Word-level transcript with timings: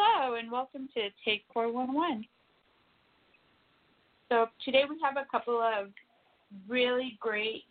Hello, 0.00 0.36
and 0.36 0.48
welcome 0.48 0.88
to 0.94 1.08
Take 1.24 1.42
411. 1.52 2.24
So, 4.28 4.46
today 4.64 4.82
we 4.88 4.96
have 5.02 5.16
a 5.16 5.26
couple 5.28 5.60
of 5.60 5.88
really 6.68 7.18
great 7.18 7.64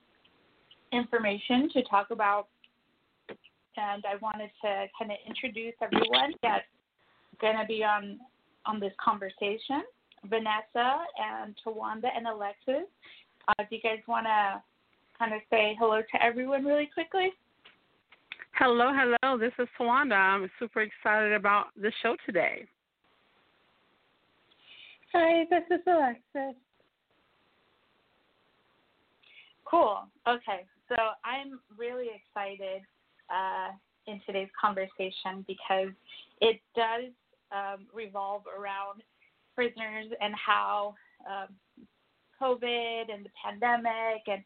information 0.92 1.69
to 1.71 1.83
talk 1.83 2.08
about, 2.11 2.48
and 3.77 4.03
I 4.05 4.17
wanted 4.21 4.50
to 4.61 4.87
kind 5.00 5.09
of 5.09 5.17
introduce 5.25 5.74
everyone 5.82 6.33
that's 6.43 6.66
going 7.40 7.55
to 7.55 7.66
be 7.66 7.85
on, 7.85 8.20
on 8.66 8.82
this 8.82 8.94
conversation 9.02 9.84
Vanessa 10.25 11.05
and 11.18 11.55
Tawanda 11.66 12.09
and 12.14 12.28
Alexis. 12.28 12.89
Uh, 13.48 13.64
do 13.70 13.75
you 13.78 13.82
guys 13.82 14.00
want 14.05 14.25
to 14.25 14.62
kind 15.18 15.34
of 15.34 15.39
say 15.50 15.78
hello 15.80 16.02
to 16.02 16.23
everyone 16.23 16.66
really 16.66 16.89
quickly? 16.94 17.32
Hello, 18.60 18.92
hello. 18.92 19.38
This 19.38 19.54
is 19.60 19.68
Tawanda. 19.80 20.16
I'm 20.16 20.50
super 20.57 20.82
excited 20.82 21.34
about 21.34 21.68
the 21.80 21.92
show 22.02 22.16
today. 22.26 22.66
Hi, 25.14 25.46
this 25.52 25.61
is 25.70 25.86
Alexis. 25.86 26.60
Cool. 29.64 30.00
Okay, 30.28 30.66
so 30.89 30.96
I'm 31.24 31.60
really 31.78 32.07
excited 32.07 32.81
uh, 33.30 33.73
in 34.07 34.20
today's 34.25 34.49
conversation 34.59 35.45
because 35.47 35.89
it 36.41 36.59
does 36.75 37.11
um, 37.52 37.85
revolve 37.94 38.41
around 38.47 39.03
prisoners 39.53 40.08
and 40.19 40.33
how 40.33 40.95
um, 41.30 41.53
COVID 42.41 43.13
and 43.13 43.23
the 43.23 43.30
pandemic 43.45 44.23
and 44.25 44.41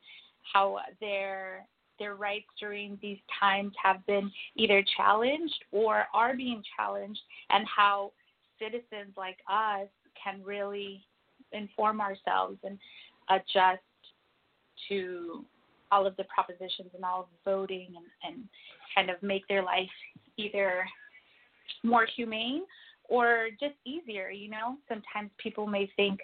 how 0.54 0.80
their 1.00 1.66
their 2.02 2.16
rights 2.16 2.48
during 2.60 2.98
these 3.00 3.20
times 3.40 3.72
have 3.82 4.04
been 4.08 4.32
either 4.56 4.84
challenged 4.98 5.64
or 5.72 6.06
are 6.16 6.36
being 6.36 6.64
challenged, 6.76 7.22
and 7.52 7.64
how 7.68 8.12
citizens 8.60 9.14
like 9.16 9.38
us 9.48 9.88
can 10.22 10.42
really 10.44 11.06
inform 11.52 12.02
ourselves 12.02 12.58
and 12.64 12.80
adjust 13.30 13.82
to 14.90 15.46
all 15.92 16.08
of 16.08 16.18
the 16.18 16.24
propositions 16.24 16.90
and 16.96 17.06
all 17.06 17.22
of 17.22 17.28
the 17.32 17.52
voting 17.52 17.94
and, 17.96 18.34
and 18.34 18.44
kind 18.96 19.12
of 19.12 19.22
make 19.22 19.48
their 19.48 19.64
life 19.64 19.90
either 20.38 20.84
more 21.84 22.08
humane 22.16 22.64
or 23.10 23.50
just 23.60 23.76
easier, 23.86 24.30
you 24.30 24.50
know? 24.50 24.78
Sometimes 24.88 25.30
people 25.38 25.68
may 25.68 25.92
think, 25.98 26.20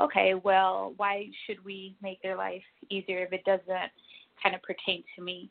okay, 0.00 0.34
well, 0.34 0.92
why 0.96 1.28
should 1.46 1.64
we 1.64 1.96
make 2.02 2.20
their 2.20 2.36
life 2.36 2.62
easier 2.90 3.24
if 3.24 3.32
it 3.32 3.44
doesn't 3.44 3.92
kind 4.42 4.54
of 4.54 4.62
pertain 4.62 5.04
to 5.16 5.22
me? 5.22 5.50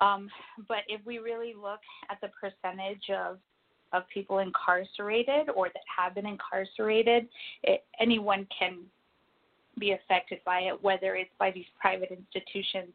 Um, 0.00 0.28
but 0.68 0.78
if 0.88 1.04
we 1.06 1.18
really 1.18 1.54
look 1.54 1.80
at 2.10 2.20
the 2.20 2.28
percentage 2.28 3.10
of 3.10 3.38
of 3.92 4.02
people 4.12 4.38
incarcerated 4.40 5.48
or 5.54 5.68
that 5.68 5.82
have 5.96 6.16
been 6.16 6.26
incarcerated, 6.26 7.28
it, 7.62 7.84
anyone 8.00 8.44
can 8.56 8.78
be 9.78 9.92
affected 9.92 10.40
by 10.44 10.60
it, 10.60 10.82
whether 10.82 11.14
it's 11.14 11.30
by 11.38 11.52
these 11.52 11.66
private 11.80 12.10
institutions 12.10 12.90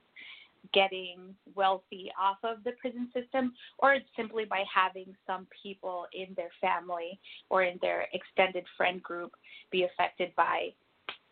getting 0.73 1.33
wealthy 1.55 2.11
off 2.19 2.37
of 2.43 2.63
the 2.65 2.71
prison 2.81 3.09
system, 3.13 3.53
or 3.79 3.93
it's 3.93 4.05
simply 4.17 4.43
by 4.45 4.63
having 4.73 5.15
some 5.25 5.47
people 5.63 6.05
in 6.13 6.27
their 6.35 6.51
family 6.59 7.17
or 7.49 7.63
in 7.63 7.79
their 7.81 8.07
extended 8.13 8.65
friend 8.75 9.01
group 9.01 9.31
be 9.71 9.85
affected 9.85 10.31
by 10.35 10.67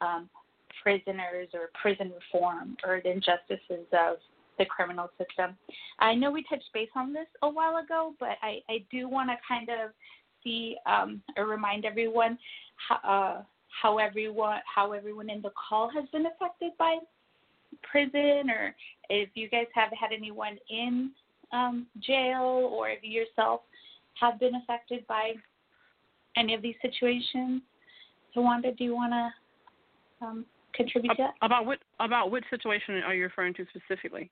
um, 0.02 0.30
prisoners 0.82 1.50
or 1.54 1.70
prison 1.80 2.12
reform 2.14 2.78
or 2.86 3.02
the 3.04 3.12
injustices 3.12 3.86
of 3.94 4.18
the 4.58 4.66
criminal 4.66 5.10
system. 5.18 5.56
I 6.00 6.16
know 6.16 6.32
we 6.32 6.44
touched 6.44 6.70
base 6.74 6.90
on 6.96 7.14
this 7.14 7.28
a 7.42 7.50
while 7.50 7.78
ago, 7.78 8.14
but 8.20 8.38
I, 8.42 8.60
I 8.70 8.84
do 8.92 9.08
want 9.08 9.30
to 9.30 9.36
kind 9.48 9.70
of 9.70 9.92
see 10.44 10.78
um, 10.86 11.22
or 11.36 11.46
remind 11.46 11.86
everyone 11.86 12.38
how, 12.88 12.96
uh, 13.04 13.44
how 13.82 13.98
everyone 13.98 14.60
how 14.74 14.92
everyone 14.94 15.30
in 15.30 15.42
the 15.42 15.52
call 15.70 15.90
has 15.90 16.06
been 16.12 16.26
affected 16.26 16.72
by 16.80 16.98
prison 17.84 18.50
or 18.50 18.76
if 19.10 19.30
you 19.36 19.50
guys 19.50 19.68
have 19.74 19.90
had 20.00 20.12
anyone 20.12 20.58
in 20.70 21.12
um, 21.52 21.86
jail 22.02 22.70
or 22.72 22.90
if 22.90 23.00
you 23.04 23.22
yourself 23.22 23.62
have 24.20 24.40
been 24.40 24.56
affected 24.56 25.06
by 25.08 25.34
any 26.36 26.54
of 26.54 26.62
these 26.62 26.76
situations. 26.82 27.62
So, 28.34 28.42
Wanda, 28.42 28.72
do 28.72 28.84
you 28.84 28.94
want 28.94 29.14
to 29.14 30.26
um, 30.26 30.46
contribute 30.78 31.10
to 31.10 31.24
that? 31.24 31.34
About 31.42 31.66
what 31.66 31.80
about 32.00 32.32
which 32.32 32.44
situation 32.50 33.02
are 33.06 33.14
you 33.14 33.24
referring 33.24 33.54
to 33.56 33.66
specifically? 33.76 34.30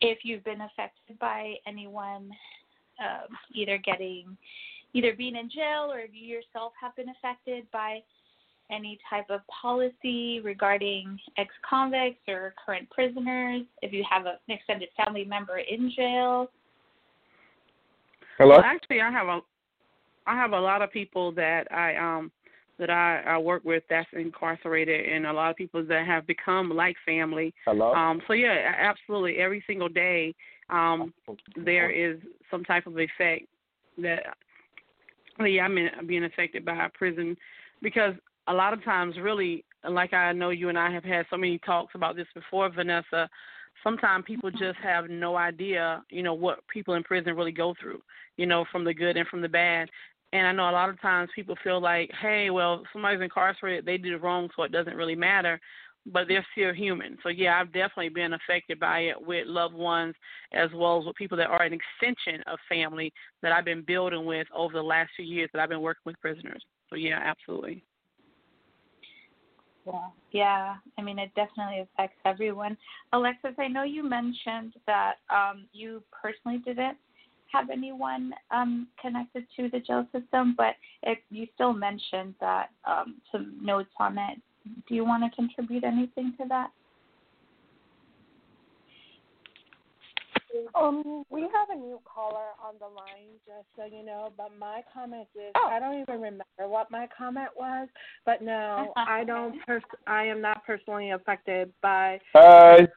If 0.00 0.18
you've 0.22 0.44
been 0.44 0.60
affected 0.60 1.18
by 1.18 1.54
anyone 1.66 2.30
um, 3.00 3.36
either 3.54 3.78
getting 3.78 4.36
either 4.94 5.14
being 5.14 5.36
in 5.36 5.50
jail 5.50 5.90
or 5.92 6.00
if 6.00 6.10
you 6.12 6.26
yourself 6.26 6.72
have 6.80 6.96
been 6.96 7.08
affected 7.10 7.66
by 7.72 8.00
any 8.70 8.98
type 9.08 9.26
of 9.30 9.40
policy 9.48 10.40
regarding 10.40 11.18
ex 11.38 11.50
convicts 11.68 12.20
or 12.28 12.54
current 12.64 12.88
prisoners, 12.90 13.62
if 13.82 13.92
you 13.92 14.04
have 14.08 14.26
a, 14.26 14.38
an 14.48 14.56
extended 14.56 14.88
family 14.96 15.24
member 15.24 15.58
in 15.58 15.90
jail. 15.94 16.50
Hello? 18.36 18.56
Well, 18.56 18.64
actually, 18.64 19.00
I 19.00 19.10
have 19.10 19.28
a 19.28 19.40
I 20.26 20.34
have 20.34 20.52
a 20.52 20.60
lot 20.60 20.82
of 20.82 20.92
people 20.92 21.32
that 21.32 21.70
I 21.72 21.96
um 21.96 22.30
that 22.78 22.90
I, 22.90 23.22
I 23.26 23.38
work 23.38 23.64
with 23.64 23.82
that's 23.90 24.08
incarcerated 24.12 25.08
and 25.08 25.26
a 25.26 25.32
lot 25.32 25.50
of 25.50 25.56
people 25.56 25.84
that 25.84 26.06
have 26.06 26.26
become 26.26 26.70
like 26.70 26.96
family. 27.04 27.54
Hello? 27.64 27.92
Um 27.92 28.20
so 28.26 28.32
yeah, 28.32 28.72
absolutely 28.78 29.36
every 29.38 29.62
single 29.66 29.88
day 29.88 30.34
um 30.70 31.12
there 31.56 31.90
is 31.90 32.18
some 32.50 32.64
type 32.64 32.86
of 32.86 32.98
effect 32.98 33.46
that 33.98 34.20
yeah, 35.46 35.62
I'm 35.62 35.78
in, 35.78 35.88
being 36.06 36.24
affected 36.24 36.64
by 36.64 36.88
prison 36.94 37.36
because 37.82 38.14
a 38.48 38.52
lot 38.52 38.72
of 38.72 38.82
times, 38.82 39.16
really, 39.20 39.64
like 39.88 40.12
I 40.12 40.32
know 40.32 40.50
you 40.50 40.68
and 40.68 40.78
I 40.78 40.90
have 40.90 41.04
had 41.04 41.26
so 41.30 41.36
many 41.36 41.58
talks 41.58 41.94
about 41.94 42.16
this 42.16 42.26
before, 42.34 42.68
Vanessa. 42.70 43.28
Sometimes 43.84 44.24
people 44.26 44.50
just 44.50 44.78
have 44.82 45.08
no 45.08 45.36
idea, 45.36 46.02
you 46.10 46.22
know, 46.22 46.34
what 46.34 46.66
people 46.66 46.94
in 46.94 47.04
prison 47.04 47.36
really 47.36 47.52
go 47.52 47.74
through, 47.80 48.02
you 48.36 48.46
know, 48.46 48.64
from 48.72 48.84
the 48.84 48.94
good 48.94 49.16
and 49.16 49.28
from 49.28 49.40
the 49.40 49.48
bad. 49.48 49.88
And 50.32 50.46
I 50.46 50.52
know 50.52 50.68
a 50.68 50.72
lot 50.72 50.90
of 50.90 51.00
times 51.00 51.30
people 51.34 51.56
feel 51.64 51.80
like, 51.80 52.10
hey, 52.20 52.50
well, 52.50 52.82
somebody's 52.92 53.22
incarcerated, 53.22 53.86
they 53.86 53.96
did 53.96 54.12
it 54.12 54.22
wrong, 54.22 54.48
so 54.54 54.62
it 54.62 54.72
doesn't 54.72 54.96
really 54.96 55.14
matter. 55.14 55.58
But 56.06 56.28
they're 56.28 56.46
still 56.52 56.72
human. 56.72 57.18
So 57.22 57.28
yeah, 57.28 57.60
I've 57.60 57.72
definitely 57.72 58.10
been 58.10 58.32
affected 58.34 58.78
by 58.80 59.00
it 59.00 59.16
with 59.20 59.46
loved 59.46 59.74
ones 59.74 60.14
as 60.52 60.70
well 60.74 61.00
as 61.00 61.06
with 61.06 61.16
people 61.16 61.36
that 61.38 61.50
are 61.50 61.62
an 61.62 61.72
extension 61.74 62.42
of 62.46 62.58
family 62.68 63.12
that 63.42 63.52
I've 63.52 63.64
been 63.64 63.82
building 63.82 64.24
with 64.24 64.46
over 64.54 64.72
the 64.72 64.82
last 64.82 65.10
few 65.16 65.26
years 65.26 65.50
that 65.52 65.60
I've 65.60 65.68
been 65.68 65.82
working 65.82 66.02
with 66.06 66.20
prisoners. 66.20 66.62
So 66.88 66.96
yeah, 66.96 67.20
absolutely. 67.22 67.84
Yeah, 69.86 70.08
yeah. 70.32 70.74
I 70.98 71.02
mean, 71.02 71.18
it 71.18 71.30
definitely 71.34 71.80
affects 71.80 72.18
everyone. 72.24 72.76
Alexis, 73.12 73.54
I 73.58 73.68
know 73.68 73.82
you 73.82 74.02
mentioned 74.08 74.74
that 74.86 75.14
um, 75.30 75.66
you 75.72 76.02
personally 76.10 76.58
didn't 76.58 76.96
have 77.52 77.70
anyone 77.70 78.32
um, 78.50 78.88
connected 79.00 79.46
to 79.56 79.68
the 79.70 79.80
jail 79.80 80.06
system, 80.12 80.54
but 80.56 80.74
it, 81.02 81.18
you 81.30 81.46
still 81.54 81.72
mentioned 81.72 82.34
that 82.40 82.70
um, 82.86 83.16
some 83.32 83.56
notes 83.62 83.90
on 83.98 84.18
it. 84.18 84.38
Do 84.88 84.94
you 84.94 85.04
want 85.04 85.24
to 85.24 85.34
contribute 85.34 85.84
anything 85.84 86.34
to 86.40 86.48
that? 86.48 86.70
Um, 90.74 91.24
we 91.30 91.42
have 91.42 91.70
a 91.70 91.74
new 91.74 92.00
caller 92.04 92.48
on 92.62 92.74
the 92.78 92.86
line, 92.86 93.36
just 93.46 93.66
so 93.76 93.84
you 93.84 94.04
know. 94.04 94.32
But 94.36 94.50
my 94.58 94.82
comment 94.92 95.28
is, 95.34 95.52
oh. 95.54 95.68
I 95.70 95.78
don't 95.78 96.00
even 96.00 96.16
remember 96.16 96.44
what 96.66 96.90
my 96.90 97.08
comment 97.16 97.48
was. 97.56 97.88
But 98.24 98.42
no, 98.42 98.92
I 98.96 99.24
don't. 99.24 99.54
Pers- 99.66 99.82
I 100.06 100.24
am 100.24 100.40
not 100.40 100.64
personally 100.64 101.10
affected 101.10 101.72
by. 101.82 102.20
Hi. 102.34 102.88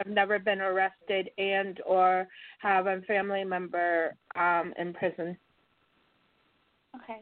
I've 0.00 0.10
never 0.10 0.38
been 0.38 0.60
arrested 0.60 1.30
and 1.38 1.80
or 1.86 2.26
have 2.60 2.86
a 2.86 3.00
family 3.02 3.44
member 3.44 4.14
um 4.36 4.72
in 4.78 4.92
prison. 4.94 5.36
Okay. 6.96 7.20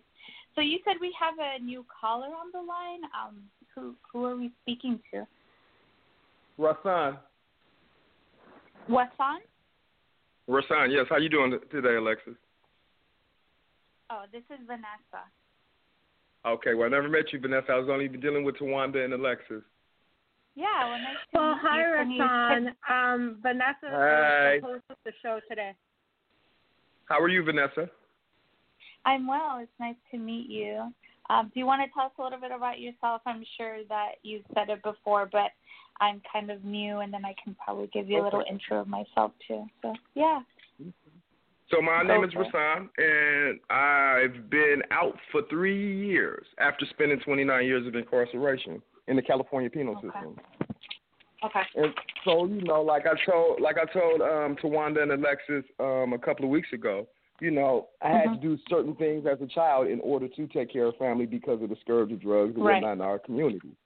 So 0.54 0.60
you 0.62 0.78
said 0.84 0.94
we 1.00 1.14
have 1.19 1.34
a 1.38 1.62
new 1.62 1.84
caller 2.00 2.26
on 2.26 2.50
the 2.52 2.58
line. 2.58 3.02
Um, 3.14 3.36
who 3.75 3.94
who 4.12 4.25
are 4.25 4.36
we 4.36 4.50
speaking 4.62 5.00
to? 5.12 5.26
Rasan. 6.58 7.19
What's 8.88 9.12
on? 9.20 9.40
Rasan, 10.48 10.90
yes. 10.90 11.06
How 11.10 11.19
you 11.19 11.28
doing 11.28 11.58
today, 11.70 11.96
Alexis? 11.96 12.34
Oh, 14.10 14.24
this 14.32 14.42
is 14.50 14.58
Vanessa. 14.66 15.28
Okay, 16.46 16.74
well, 16.74 16.86
I 16.86 16.90
never 16.90 17.08
met 17.08 17.32
you, 17.32 17.38
Vanessa. 17.38 17.72
I 17.72 17.78
was 17.78 17.88
only 17.90 18.08
dealing 18.08 18.44
with 18.44 18.56
Tawanda 18.56 19.04
and 19.04 19.12
Alexis. 19.12 19.62
Yeah, 20.58 20.88
well, 20.88 20.99
nice 20.99 21.14
to 21.32 21.38
Well, 21.38 21.55
meet 21.55 21.60
hi, 21.62 21.78
you. 21.78 22.19
Can 22.19 22.75
Rasan. 22.90 23.14
Um, 23.14 23.38
Vanessa 23.40 23.76
Hi. 23.84 24.56
is 24.56 24.62
the 24.62 24.66
host 24.66 24.84
of 24.90 24.96
the 25.05 25.12
show 25.22 25.38
today. 25.49 25.72
How 27.05 27.20
are 27.20 27.28
you, 27.28 27.44
Vanessa? 27.44 27.88
I'm 29.06 29.28
well. 29.28 29.60
It's 29.62 29.70
nice 29.78 29.94
to 30.10 30.19
meet 30.19 30.50
you. 30.50 30.93
Um, 31.31 31.52
do 31.55 31.60
you 31.60 31.66
want 31.66 31.82
to 31.82 31.94
tell 31.94 32.06
us 32.06 32.12
a 32.19 32.22
little 32.25 32.40
bit 32.40 32.50
about 32.50 32.81
yourself? 32.81 33.22
I'm 33.25 33.44
sure 33.56 33.84
that 33.88 34.14
you've 34.25 34.43
said 34.52 34.69
it 34.69 34.82
before, 34.82 35.28
but 35.31 35.52
I'm 36.00 36.20
kind 36.32 36.50
of 36.50 36.64
new, 36.64 36.99
and 36.99 37.14
then 37.14 37.25
I 37.25 37.37
can 37.43 37.55
probably 37.64 37.88
give 37.93 38.10
you 38.10 38.20
a 38.20 38.25
little 38.25 38.43
intro 38.50 38.81
of 38.81 38.88
myself 38.88 39.31
too. 39.46 39.64
So, 39.81 39.94
yeah. 40.16 40.40
So 41.70 41.81
my 41.81 42.02
name 42.02 42.25
is 42.25 42.32
Rasan, 42.32 42.88
and 42.99 43.60
I've 43.70 44.50
been 44.50 44.82
out 44.90 45.14
for 45.31 45.43
three 45.49 46.08
years 46.08 46.46
after 46.58 46.84
spending 46.90 47.20
29 47.20 47.64
years 47.64 47.87
of 47.87 47.94
incarceration 47.94 48.82
in 49.08 49.16
the 49.16 49.22
California 49.22 49.69
penal 49.69 49.96
okay. 49.96 50.06
system. 50.06 50.37
Okay. 51.44 51.60
And 51.76 51.94
so 52.25 52.46
you 52.46 52.62
know, 52.62 52.82
like 52.82 53.05
I 53.06 53.14
told, 53.31 53.60
like 53.60 53.76
I 53.78 53.93
told 53.93 54.20
um, 54.20 54.56
Tawanda 54.62 55.02
and 55.02 55.12
Alexis 55.12 55.64
um, 55.81 56.12
a 56.12 56.19
couple 56.19 56.44
of 56.44 56.50
weeks 56.50 56.69
ago, 56.72 57.06
you 57.40 57.50
know, 57.50 57.88
I 58.02 58.08
had 58.08 58.26
mm-hmm. 58.26 58.34
to 58.34 58.40
do 58.40 58.58
certain 58.69 58.94
things 58.96 59.25
as 59.31 59.40
a 59.40 59.46
child 59.46 59.87
in 59.87 60.00
order 60.00 60.28
to 60.28 60.46
take 60.49 60.72
care 60.72 60.87
of 60.87 60.96
family 60.96 61.26
because 61.26 61.62
of 61.62 61.69
the 61.69 61.76
scourge 61.81 62.10
of 62.10 62.20
drugs 62.20 62.55
and 62.56 62.64
right. 62.64 62.82
whatnot 62.82 62.94
in 62.94 63.00
our 63.00 63.19
community. 63.19 63.76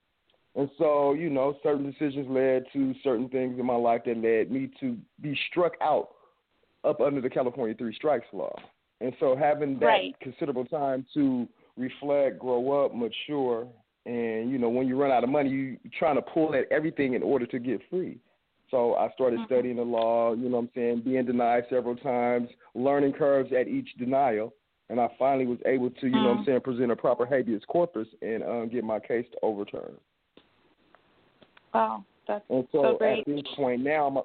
And 0.55 0.71
so, 0.79 1.15
you 1.15 1.31
know, 1.31 1.57
certain 1.63 1.91
decisions 1.91 2.27
led 2.29 2.65
to 2.73 2.95
certain 3.03 3.29
things 3.29 3.59
in 3.59 3.67
my 3.67 3.75
life 3.75 4.03
that 4.05 4.17
led 4.19 4.51
me 4.51 4.71
to 4.81 4.97
be 5.21 5.39
struck 5.51 5.73
out 5.83 6.09
up 6.85 7.01
under 7.01 7.21
the 7.21 7.31
California 7.31 7.75
Three 7.75 7.95
Strikes 7.95 8.27
Law. 8.33 8.55
And 9.01 9.13
so, 9.19 9.37
having 9.37 9.79
that 9.81 9.87
right. 9.87 10.15
considerable 10.21 10.65
time 10.65 11.05
to 11.15 11.49
reflect, 11.77 12.39
grow 12.39 12.85
up, 12.85 12.95
mature, 12.95 13.67
and 14.07 14.51
you 14.51 14.59
know, 14.59 14.69
when 14.69 14.87
you 14.87 15.01
run 15.01 15.11
out 15.11 15.25
of 15.25 15.31
money, 15.31 15.51
you 15.51 15.73
are 15.85 15.91
trying 15.99 16.17
to 16.17 16.23
pull 16.23 16.55
at 16.55 16.71
everything 16.71 17.15
in 17.15 17.23
order 17.23 17.47
to 17.47 17.59
get 17.59 17.81
free. 17.91 18.19
So 18.71 18.95
I 18.95 19.11
started 19.13 19.39
mm-hmm. 19.41 19.55
studying 19.55 19.77
the 19.77 19.83
law, 19.83 20.35
you 20.35 20.49
know 20.49 20.57
what 20.57 20.63
I'm 20.63 20.71
saying, 20.75 21.03
being 21.05 21.27
denied 21.27 21.65
several 21.69 21.95
times, 21.95 22.49
learning 22.75 23.13
curves 23.13 23.53
at 23.53 23.69
each 23.69 23.89
denial, 23.99 24.55
and 24.89 24.99
I 24.99 25.09
finally 25.19 25.47
was 25.47 25.59
able 25.67 25.91
to, 25.91 26.07
you 26.07 26.13
mm-hmm. 26.13 26.17
know 26.17 26.23
what 26.23 26.31
I'm 26.31 26.37
mm-hmm. 26.39 26.51
saying, 26.51 26.61
present 26.63 26.91
a 26.91 26.97
proper 26.97 27.27
habeas 27.27 27.63
corpus 27.69 28.09
and 28.23 28.43
um, 28.43 28.69
get 28.73 28.83
my 28.83 28.99
case 28.99 29.27
overturned. 29.43 29.99
Wow, 31.75 32.05
that's 32.27 32.45
and 32.49 32.67
so, 32.73 32.83
so 32.83 32.97
great. 32.99 33.21
at 33.21 33.27
this 33.27 33.45
point 33.57 33.83
now, 33.83 34.07
I'm, 34.07 34.19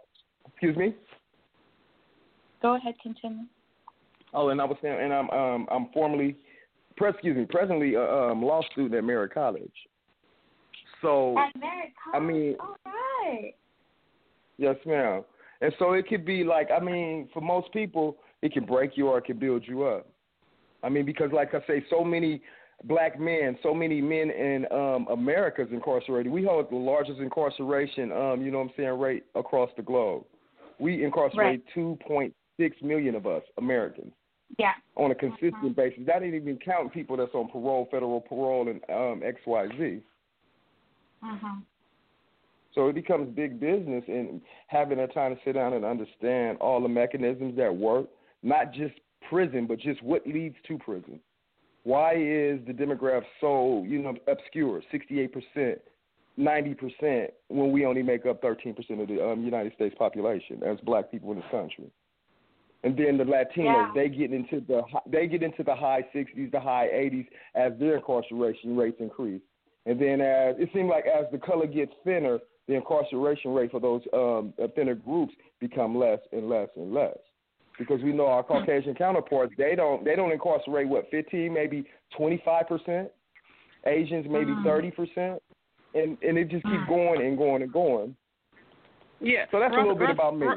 excuse 0.49 0.77
me. 0.77 0.95
Go 2.61 2.75
ahead, 2.75 2.95
continue. 3.03 3.43
Oh, 4.33 4.49
and 4.49 4.61
I 4.61 4.65
was 4.65 4.77
saying, 4.81 4.97
and 4.99 5.13
I'm 5.13 5.29
um, 5.29 5.67
I'm 5.71 5.87
formally, 5.93 6.37
press, 6.97 7.13
excuse 7.13 7.37
me, 7.37 7.45
presently 7.45 7.93
a 7.93 8.01
um, 8.01 8.43
law 8.43 8.61
student 8.71 8.95
at 8.95 9.03
Merritt 9.03 9.33
College. 9.33 9.71
So 11.01 11.37
at 11.37 11.55
Merritt 11.59 11.93
College. 12.03 12.15
I 12.15 12.19
mean, 12.19 12.55
all 12.59 12.75
right. 12.85 13.53
Yes, 14.57 14.75
ma'am. 14.85 15.23
And 15.61 15.73
so 15.79 15.93
it 15.93 16.07
could 16.07 16.25
be 16.25 16.43
like, 16.43 16.69
I 16.75 16.83
mean, 16.83 17.29
for 17.33 17.41
most 17.41 17.71
people, 17.71 18.17
it 18.41 18.51
can 18.53 18.65
break 18.65 18.91
you 18.95 19.07
or 19.07 19.19
it 19.19 19.25
can 19.25 19.39
build 19.39 19.63
you 19.65 19.83
up. 19.83 20.07
I 20.83 20.89
mean, 20.89 21.05
because 21.05 21.31
like 21.33 21.53
I 21.53 21.59
say, 21.67 21.83
so 21.89 22.03
many 22.03 22.41
black 22.83 23.19
men, 23.19 23.57
so 23.63 23.73
many 23.73 24.01
men 24.01 24.29
in 24.29 24.65
um 24.71 25.07
America's 25.09 25.67
incarcerated. 25.71 26.31
We 26.31 26.43
hold 26.43 26.69
the 26.69 26.75
largest 26.75 27.19
incarceration, 27.19 28.11
um, 28.11 28.41
you 28.43 28.51
know 28.51 28.59
what 28.59 28.65
I'm 28.65 28.73
saying, 28.77 28.99
rate 28.99 29.23
across 29.35 29.69
the 29.75 29.83
globe. 29.83 30.23
We 30.79 31.03
incarcerate 31.03 31.63
right. 31.75 31.99
2.6 32.09 32.83
million 32.83 33.15
of 33.15 33.25
us 33.25 33.41
Americans. 33.57 34.13
Yeah. 34.57 34.73
On 34.95 35.11
a 35.11 35.15
consistent 35.15 35.75
basis. 35.75 35.99
That 36.05 36.23
ain't 36.23 36.33
even 36.33 36.57
counting 36.57 36.89
people 36.89 37.17
that's 37.17 37.33
on 37.33 37.49
parole, 37.49 37.87
federal 37.91 38.21
parole, 38.21 38.69
and 38.69 38.81
um, 38.89 39.21
XYZ. 39.21 40.01
Mhm. 41.23 41.63
So 42.73 42.87
it 42.89 42.93
becomes 42.93 43.35
big 43.35 43.59
business 43.59 44.03
and 44.07 44.39
having 44.67 44.99
that 44.99 45.13
time 45.13 45.35
to 45.35 45.41
sit 45.43 45.53
down 45.53 45.73
and 45.73 45.83
understand 45.83 46.59
all 46.59 46.79
the 46.79 46.87
mechanisms 46.87 47.57
that 47.57 47.75
work, 47.75 48.07
not 48.43 48.71
just 48.71 48.93
prison, 49.27 49.65
but 49.65 49.79
just 49.79 50.01
what 50.03 50.25
leads 50.27 50.55
to 50.67 50.77
prison. 50.77 51.19
Why 51.83 52.13
is 52.13 52.59
the 52.67 52.73
demographic 52.73 53.25
so, 53.41 53.83
you 53.87 53.99
know, 54.01 54.15
obscure, 54.27 54.83
68%, 54.91 55.79
90%, 56.37 57.31
when 57.47 57.71
we 57.71 57.85
only 57.85 58.03
make 58.03 58.25
up 58.25 58.41
13% 58.43 59.01
of 59.01 59.07
the 59.07 59.25
um, 59.25 59.43
United 59.43 59.73
States 59.73 59.95
population 59.97 60.61
as 60.63 60.77
black 60.81 61.09
people 61.09 61.31
in 61.31 61.37
this 61.37 61.45
country? 61.49 61.89
And 62.83 62.95
then 62.95 63.17
the 63.17 63.23
Latinos, 63.23 63.45
yeah. 63.57 63.91
they 63.95 64.07
get 64.07 64.31
into 64.31 64.61
the 64.67 64.81
they 65.07 65.27
get 65.27 65.43
into 65.43 65.63
the 65.63 65.75
high 65.75 66.05
60s, 66.13 66.51
the 66.51 66.59
high 66.59 66.87
80s 66.93 67.27
as 67.55 67.77
their 67.79 67.97
incarceration 67.97 68.77
rates 68.77 68.97
increase. 68.99 69.41
And 69.85 69.99
then 69.99 70.21
as 70.21 70.55
it 70.59 70.69
seems 70.73 70.89
like 70.89 71.05
as 71.05 71.25
the 71.31 71.39
color 71.39 71.65
gets 71.65 71.91
thinner, 72.03 72.39
the 72.67 72.75
incarceration 72.75 73.53
rate 73.53 73.71
for 73.71 73.79
those 73.79 74.01
um, 74.13 74.53
thinner 74.75 74.95
groups 74.95 75.33
become 75.59 75.97
less 75.97 76.19
and 76.31 76.49
less 76.49 76.67
and 76.75 76.93
less. 76.93 77.17
Because 77.79 78.01
we 78.03 78.11
know 78.11 78.27
our 78.27 78.43
hmm. 78.43 78.53
Caucasian 78.53 78.95
counterparts, 78.95 79.53
they 79.57 79.75
don't 79.75 80.03
they 80.03 80.15
don't 80.15 80.31
incarcerate 80.31 80.87
what 80.87 81.05
fifteen, 81.09 81.53
maybe 81.53 81.85
twenty 82.15 82.41
five 82.43 82.67
percent. 82.67 83.09
Asians 83.85 84.25
maybe 84.29 84.51
hmm. 84.51 84.63
thirty 84.63 84.91
percent, 84.91 85.41
and 85.93 86.17
and 86.21 86.37
it 86.37 86.49
just 86.49 86.63
keeps 86.63 86.83
hmm. 86.85 86.89
going 86.89 87.25
and 87.25 87.37
going 87.37 87.61
and 87.63 87.71
going. 87.71 88.15
Yeah. 89.19 89.45
So 89.51 89.59
that's 89.59 89.73
a 89.73 89.77
little 89.77 89.95
bit 89.95 90.09
about 90.09 90.37
me. 90.37 90.47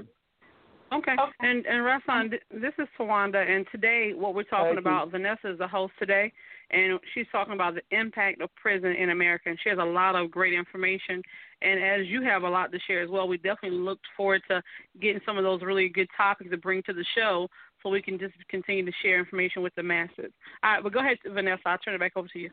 Okay. 0.92 1.12
okay. 1.12 1.32
And 1.40 1.64
and 1.66 1.84
Rasan, 1.84 2.32
this 2.50 2.72
is 2.78 2.88
Tawanda, 2.98 3.48
and 3.48 3.64
today 3.70 4.12
what 4.14 4.34
we're 4.34 4.42
talking 4.42 4.75
Thank 4.75 4.81
about, 4.81 5.06
you. 5.06 5.12
Vanessa 5.12 5.52
is 5.52 5.58
the 5.58 5.69
host 5.69 5.92
today, 6.00 6.32
and 6.70 6.98
she's 7.14 7.26
talking 7.31 7.54
about 7.54 7.75
the 7.75 7.96
impact 7.96 8.40
of 8.40 8.50
prison 8.56 8.90
in 8.92 9.10
America, 9.10 9.50
and 9.50 9.58
she 9.62 9.69
has 9.69 9.78
a 9.78 9.84
lot 9.84 10.16
of 10.16 10.31
great 10.31 10.52
information. 10.52 11.22
And 11.62 11.82
as 11.82 12.06
you 12.06 12.22
have 12.22 12.42
a 12.42 12.48
lot 12.48 12.72
to 12.72 12.78
share 12.88 13.02
as 13.02 13.10
well, 13.10 13.28
we 13.28 13.37
definitely 13.37 13.78
look 13.78 14.00
forward 14.16 14.42
to 14.48 14.62
getting 15.00 15.20
some 15.25 15.38
of 15.38 15.44
those 15.44 15.62
really 15.62 15.88
good 15.88 16.08
topics 16.16 16.50
to 16.50 16.56
bring 16.56 16.82
to 16.84 16.92
the 16.92 17.04
show, 17.14 17.46
so 17.82 17.88
we 17.88 18.02
can 18.02 18.19
just 18.19 18.34
continue 18.48 18.84
to 18.84 18.92
share 19.00 19.20
information 19.20 19.62
with 19.62 19.75
the 19.76 19.82
masses. 19.82 20.32
All 20.64 20.72
right, 20.72 20.82
but 20.82 20.92
go 20.92 20.98
ahead, 20.98 21.19
Vanessa. 21.25 21.62
I'll 21.66 21.78
turn 21.78 21.94
it 21.94 22.00
back 22.00 22.16
over 22.16 22.28
to 22.28 22.38
you. 22.38 22.50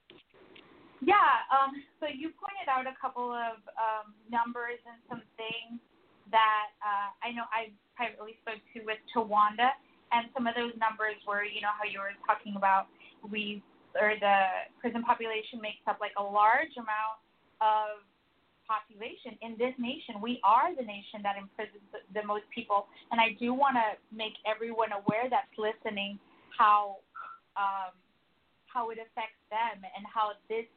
Yeah. 1.01 1.13
Um, 1.49 1.83
so 1.99 2.05
you 2.05 2.29
pointed 2.37 2.69
out 2.69 2.85
a 2.85 2.95
couple 2.99 3.31
of 3.31 3.61
um, 3.77 4.13
numbers 4.29 4.81
and 4.85 4.97
some 5.09 5.21
things 5.37 5.81
that 6.31 6.75
uh, 6.83 7.09
I 7.23 7.31
know 7.31 7.45
I 7.49 7.73
privately 7.95 8.37
spoke 8.43 8.61
to 8.75 8.79
with 8.85 9.01
Tawanda, 9.15 9.73
and 10.11 10.29
some 10.31 10.47
of 10.47 10.55
those 10.55 10.75
numbers 10.79 11.19
were, 11.27 11.43
you 11.43 11.59
know, 11.59 11.73
how 11.75 11.83
you 11.83 11.99
were 11.99 12.15
talking 12.23 12.55
about 12.55 12.87
we 13.25 13.63
or 13.97 14.13
the 14.19 14.69
prison 14.79 15.01
population 15.01 15.57
makes 15.57 15.81
up 15.89 15.97
like 15.99 16.13
a 16.19 16.23
large 16.23 16.75
amount 16.77 17.17
of 17.65 18.05
population 18.67 19.39
in 19.41 19.55
this 19.57 19.73
nation. 19.79 20.19
We 20.21 20.43
are 20.43 20.75
the 20.75 20.83
nation 20.83 21.23
that 21.23 21.39
imprisons 21.39 21.81
the, 21.95 22.03
the 22.13 22.23
most 22.27 22.45
people, 22.53 22.85
and 23.09 23.17
I 23.19 23.33
do 23.39 23.55
want 23.55 23.79
to 23.79 23.97
make 24.11 24.35
everyone 24.43 24.91
aware 24.91 25.31
that's 25.31 25.51
listening 25.57 26.19
how 26.53 27.01
um, 27.57 27.95
how 28.67 28.91
it 28.91 28.99
affects 29.01 29.41
them 29.49 29.81
and 29.81 30.05
how 30.05 30.37
this 30.51 30.67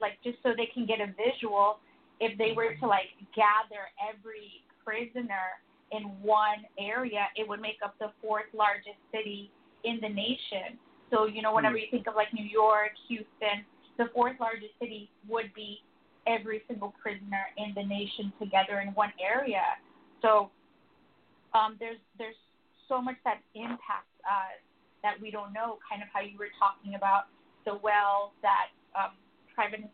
like 0.00 0.20
just 0.22 0.38
so 0.44 0.54
they 0.54 0.70
can 0.70 0.86
get 0.86 1.00
a 1.02 1.10
visual 1.18 1.82
if 2.20 2.36
they 2.38 2.52
were 2.54 2.74
to 2.78 2.86
like 2.86 3.10
gather 3.34 3.90
every 3.98 4.62
prisoner 4.88 5.60
in 5.92 6.08
one 6.24 6.64
area, 6.80 7.28
it 7.36 7.46
would 7.46 7.60
make 7.60 7.76
up 7.84 7.94
the 7.98 8.08
fourth 8.22 8.48
largest 8.56 8.96
city 9.12 9.50
in 9.84 10.00
the 10.00 10.08
nation. 10.08 10.80
So, 11.12 11.26
you 11.26 11.42
know, 11.42 11.54
whenever 11.54 11.76
hmm. 11.76 11.84
you 11.84 11.88
think 11.90 12.06
of 12.06 12.16
like 12.16 12.32
New 12.32 12.44
York, 12.44 12.92
Houston, 13.08 13.68
the 13.98 14.08
fourth 14.14 14.40
largest 14.40 14.72
city 14.80 15.10
would 15.28 15.52
be 15.52 15.84
every 16.26 16.62
single 16.68 16.94
prisoner 17.00 17.52
in 17.56 17.76
the 17.76 17.84
nation 17.84 18.32
together 18.40 18.80
in 18.80 18.88
one 18.96 19.12
area. 19.20 19.76
So 20.22 20.50
um, 21.52 21.76
there's 21.80 22.00
there's 22.16 22.36
so 22.88 23.00
much 23.00 23.16
that 23.24 23.40
impacts 23.54 24.16
us 24.24 24.56
that 25.02 25.20
we 25.20 25.30
don't 25.30 25.52
know. 25.52 25.78
Kind 25.84 26.02
of 26.02 26.08
how 26.12 26.20
you 26.20 26.36
were 26.38 26.52
talking 26.58 26.96
about 26.96 27.28
the 27.64 27.76
wealth 27.80 28.32
that 28.40 28.72
um, 28.96 29.16
private 29.54 29.84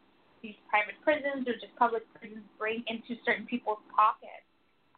these 0.43 0.59
private 0.69 0.95
prisons 1.01 1.49
or 1.49 1.55
just 1.57 1.73
public 1.81 2.05
prisons 2.13 2.45
bring 2.59 2.85
into 2.87 3.17
certain 3.25 3.47
people's 3.47 3.81
pockets. 3.89 4.44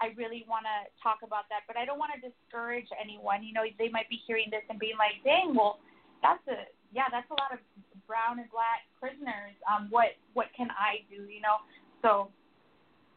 I 0.00 0.12
really 0.16 0.44
want 0.44 0.68
to 0.68 0.76
talk 1.00 1.24
about 1.24 1.48
that, 1.48 1.64
but 1.64 1.76
I 1.76 1.84
don't 1.88 1.98
want 1.98 2.12
to 2.16 2.20
discourage 2.20 2.88
anyone. 2.96 3.40
You 3.42 3.52
know, 3.56 3.64
they 3.78 3.88
might 3.88 4.08
be 4.08 4.20
hearing 4.26 4.52
this 4.52 4.64
and 4.68 4.78
being 4.78 4.98
like, 5.00 5.20
"Dang, 5.24 5.54
well, 5.54 5.80
that's 6.20 6.42
a 6.48 6.68
yeah, 6.92 7.08
that's 7.10 7.28
a 7.30 7.36
lot 7.36 7.52
of 7.52 7.60
brown 8.04 8.38
and 8.38 8.48
black 8.52 8.84
prisoners. 9.00 9.56
Um, 9.64 9.88
what 9.90 10.16
what 10.34 10.52
can 10.56 10.68
I 10.76 11.04
do? 11.08 11.24
You 11.24 11.40
know?" 11.40 11.64
So, 12.04 12.28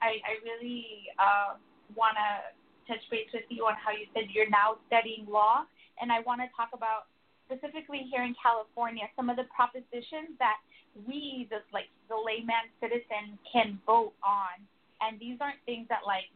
I 0.01 0.23
I 0.23 0.39
really 0.43 1.11
uh, 1.19 1.59
want 1.95 2.15
to 2.15 2.55
touch 2.87 3.03
base 3.11 3.29
with 3.33 3.45
you 3.49 3.67
on 3.67 3.75
how 3.75 3.91
you 3.91 4.07
said 4.15 4.31
you're 4.31 4.49
now 4.49 4.79
studying 4.87 5.27
law, 5.27 5.67
and 5.99 6.11
I 6.11 6.23
want 6.23 6.39
to 6.41 6.47
talk 6.55 6.71
about 6.71 7.11
specifically 7.49 8.07
here 8.07 8.23
in 8.23 8.35
California 8.37 9.09
some 9.17 9.29
of 9.29 9.35
the 9.35 9.49
propositions 9.51 10.37
that 10.39 10.61
we, 11.07 11.47
the 11.49 11.59
like 11.73 11.91
the 12.07 12.15
layman 12.15 12.71
citizen, 12.79 13.37
can 13.51 13.79
vote 13.85 14.13
on. 14.23 14.57
And 15.01 15.19
these 15.19 15.37
aren't 15.39 15.59
things 15.65 15.87
that 15.87 16.03
like 16.05 16.27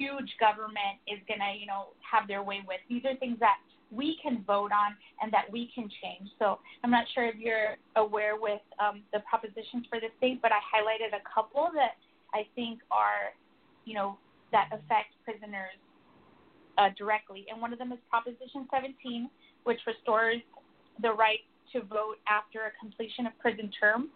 huge 0.00 0.32
government 0.40 0.96
is 1.04 1.20
going 1.28 1.44
to, 1.44 1.52
you 1.52 1.68
know, 1.68 1.92
have 2.00 2.24
their 2.24 2.42
way 2.42 2.64
with. 2.64 2.80
These 2.88 3.04
are 3.04 3.14
things 3.20 3.36
that 3.44 3.60
we 3.92 4.16
can 4.22 4.42
vote 4.46 4.72
on 4.72 4.96
and 5.20 5.30
that 5.32 5.44
we 5.52 5.68
can 5.74 5.90
change. 6.00 6.32
So 6.38 6.58
I'm 6.82 6.90
not 6.90 7.04
sure 7.14 7.28
if 7.28 7.36
you're 7.36 7.76
aware 7.96 8.40
with 8.40 8.64
um, 8.80 9.02
the 9.12 9.20
propositions 9.28 9.84
for 9.90 10.00
the 10.00 10.08
state, 10.16 10.40
but 10.40 10.52
I 10.52 10.60
highlighted 10.64 11.12
a 11.12 11.20
couple 11.28 11.68
that 11.74 12.00
I 12.32 12.48
think 12.54 12.80
are, 12.90 13.36
you 13.84 13.94
know, 13.94 14.16
that 14.52 14.70
affect 14.72 15.12
prisoners 15.24 15.76
uh, 16.78 16.88
directly. 16.96 17.44
And 17.50 17.60
one 17.60 17.72
of 17.72 17.78
them 17.78 17.92
is 17.92 17.98
Proposition 18.08 18.66
17, 18.72 19.28
which 19.64 19.80
restores 19.86 20.40
the 21.02 21.12
right 21.12 21.44
to 21.72 21.82
vote 21.82 22.16
after 22.26 22.66
a 22.66 22.72
completion 22.80 23.26
of 23.26 23.36
prison 23.38 23.70
term. 23.78 24.08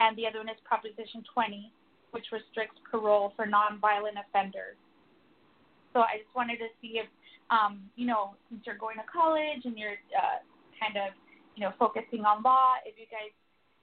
And 0.00 0.16
the 0.16 0.26
other 0.26 0.38
one 0.38 0.48
is 0.48 0.58
Proposition 0.64 1.22
20, 1.32 1.70
which 2.10 2.26
restricts 2.32 2.80
parole 2.90 3.32
for 3.36 3.46
nonviolent 3.46 4.18
offenders. 4.18 4.76
So 5.92 6.00
I 6.00 6.20
just 6.22 6.34
wanted 6.34 6.58
to 6.58 6.68
see 6.80 7.00
if 7.00 7.08
um, 7.50 7.80
you 7.96 8.06
know, 8.06 8.34
since 8.50 8.62
you're 8.66 8.78
going 8.78 8.96
to 8.96 9.06
college 9.10 9.64
and 9.64 9.78
you're 9.78 9.96
uh, 10.12 10.38
kind 10.80 10.96
of, 10.96 11.14
you 11.56 11.64
know, 11.64 11.72
focusing 11.78 12.24
on 12.24 12.42
law, 12.42 12.76
if 12.84 12.94
you 12.98 13.06
guys 13.10 13.32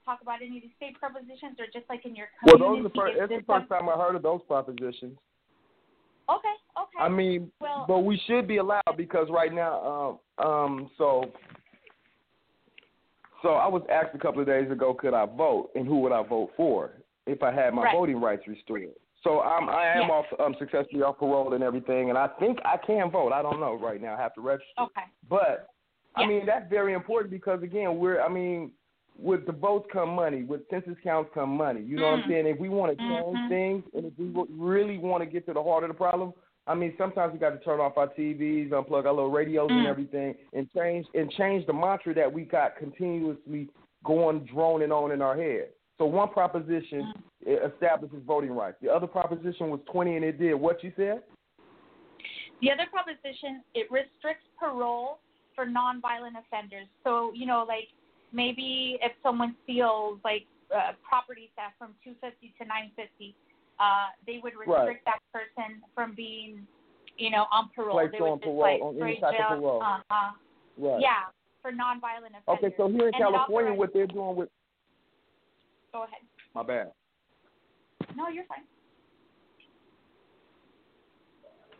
talk 0.04 0.22
about 0.22 0.40
any 0.40 0.58
of 0.58 0.62
these 0.62 0.72
state 0.76 0.98
propositions 0.98 1.58
or 1.58 1.66
just 1.72 1.88
like 1.88 2.06
in 2.06 2.14
your 2.14 2.28
community. 2.38 2.62
Well, 2.62 2.76
those 2.76 2.80
are 2.80 2.88
the 2.88 2.94
first, 2.94 3.14
it's 3.18 3.46
the 3.46 3.52
first 3.52 3.68
time 3.68 3.88
I 3.88 3.96
heard 3.96 4.14
of 4.14 4.22
those 4.22 4.40
propositions. 4.46 5.18
Okay, 6.28 6.56
okay. 6.78 6.98
I 6.98 7.08
mean, 7.08 7.50
well, 7.60 7.84
but 7.86 8.00
we 8.00 8.20
should 8.26 8.48
be 8.48 8.56
allowed 8.56 8.96
because 8.96 9.28
right 9.30 9.52
now, 9.52 10.18
um, 10.38 10.46
um, 10.46 10.90
so, 10.98 11.24
so 13.42 13.50
I 13.50 13.68
was 13.68 13.82
asked 13.90 14.14
a 14.14 14.18
couple 14.18 14.40
of 14.40 14.46
days 14.46 14.70
ago, 14.70 14.94
could 14.94 15.14
I 15.14 15.26
vote 15.26 15.70
and 15.74 15.86
who 15.86 16.00
would 16.00 16.12
I 16.12 16.22
vote 16.22 16.50
for 16.56 16.92
if 17.26 17.42
I 17.42 17.52
had 17.52 17.74
my 17.74 17.84
right. 17.84 17.94
voting 17.94 18.20
rights 18.20 18.42
restored? 18.46 18.90
So 19.26 19.40
I'm 19.40 19.68
I 19.68 19.94
am 19.96 20.08
off 20.08 20.26
um, 20.38 20.54
successfully 20.56 21.02
off 21.02 21.18
parole 21.18 21.54
and 21.54 21.64
everything, 21.64 22.10
and 22.10 22.18
I 22.18 22.28
think 22.38 22.58
I 22.64 22.76
can 22.76 23.10
vote. 23.10 23.32
I 23.32 23.42
don't 23.42 23.58
know 23.58 23.74
right 23.74 24.00
now. 24.00 24.14
I 24.14 24.20
have 24.20 24.34
to 24.34 24.40
register. 24.40 24.70
Okay. 24.78 25.02
But 25.28 25.68
I 26.14 26.24
mean 26.24 26.46
that's 26.46 26.70
very 26.70 26.94
important 26.94 27.32
because 27.32 27.60
again, 27.64 27.98
we're 27.98 28.20
I 28.20 28.28
mean 28.28 28.70
with 29.18 29.44
the 29.46 29.52
votes 29.52 29.88
come 29.92 30.10
money, 30.10 30.44
with 30.44 30.60
census 30.70 30.94
counts 31.02 31.30
come 31.34 31.56
money. 31.56 31.82
You 31.82 31.96
know 31.96 32.04
mm. 32.04 32.10
what 32.12 32.18
I'm 32.18 32.30
mm. 32.30 32.32
saying? 32.32 32.46
If 32.46 32.60
we 32.60 32.68
want 32.68 32.96
to 32.96 32.98
change 33.02 33.36
mm-hmm. 33.36 33.48
things, 33.48 33.84
and 33.94 34.06
if 34.06 34.12
we 34.16 34.32
really 34.56 34.98
want 34.98 35.24
to 35.24 35.26
get 35.28 35.44
to 35.46 35.52
the 35.52 35.62
heart 35.62 35.82
of 35.82 35.88
the 35.88 35.94
problem, 35.94 36.32
I 36.68 36.74
mean, 36.74 36.94
sometimes 36.96 37.32
we 37.32 37.38
got 37.40 37.50
to 37.50 37.58
turn 37.58 37.80
off 37.80 37.96
our 37.96 38.08
TVs, 38.08 38.70
unplug 38.70 39.06
our 39.06 39.12
little 39.12 39.30
radios 39.30 39.70
mm. 39.70 39.78
and 39.78 39.86
everything, 39.88 40.34
and 40.52 40.70
change 40.72 41.06
and 41.14 41.30
change 41.32 41.66
the 41.66 41.72
mantra 41.72 42.14
that 42.14 42.32
we 42.32 42.42
got 42.42 42.76
continuously 42.76 43.68
going 44.04 44.48
droning 44.52 44.92
on 44.92 45.10
in 45.10 45.20
our 45.20 45.36
head. 45.36 45.70
So 45.98 46.04
one 46.04 46.28
proposition 46.28 47.12
mm. 47.16 47.22
Establishes 47.46 48.18
voting 48.26 48.52
rights. 48.52 48.76
The 48.82 48.90
other 48.90 49.06
proposition 49.06 49.70
was 49.70 49.80
20, 49.92 50.16
and 50.16 50.24
it 50.24 50.38
did 50.38 50.54
what 50.54 50.82
you 50.82 50.92
said. 50.96 51.22
The 52.60 52.70
other 52.70 52.86
proposition 52.90 53.62
it 53.74 53.90
restricts 53.90 54.44
parole 54.58 55.18
for 55.54 55.66
nonviolent 55.66 56.40
offenders. 56.40 56.86
So 57.04 57.32
you 57.34 57.46
know, 57.46 57.64
like 57.66 57.88
maybe 58.32 58.98
if 59.02 59.12
someone 59.22 59.54
steals 59.64 60.18
like 60.24 60.46
uh, 60.74 60.92
property 61.06 61.50
theft 61.56 61.74
from 61.78 61.94
250 62.02 62.54
to 62.58 62.64
950, 62.64 63.34
uh, 63.78 64.10
they 64.26 64.40
would 64.42 64.54
restrict 64.56 65.04
right. 65.06 65.14
that 65.14 65.20
person 65.32 65.82
from 65.94 66.14
being, 66.14 66.66
you 67.18 67.30
know, 67.30 67.46
on 67.52 67.70
parole. 67.74 67.98
Placed 67.98 68.12
they 68.12 68.24
on 68.24 68.38
parole, 68.40 68.58
like 68.58 68.80
on 68.80 69.02
any 69.02 69.20
type 69.20 69.36
jail. 69.36 69.46
of 69.52 69.58
parole. 69.60 69.82
Uh-huh. 69.82 70.32
Right. 70.78 71.00
Yeah, 71.00 71.30
for 71.62 71.72
nonviolent 71.72 72.36
offenders. 72.40 72.72
Okay, 72.72 72.74
so 72.76 72.88
here 72.88 73.08
in 73.08 73.14
and 73.14 73.22
California, 73.22 73.72
what 73.72 73.92
they're 73.92 74.06
doing 74.06 74.36
with. 74.36 74.48
Go 75.92 76.04
ahead. 76.04 76.24
My 76.54 76.62
bad. 76.62 76.92
No, 78.16 78.28
you're 78.28 78.46
fine. 78.46 78.64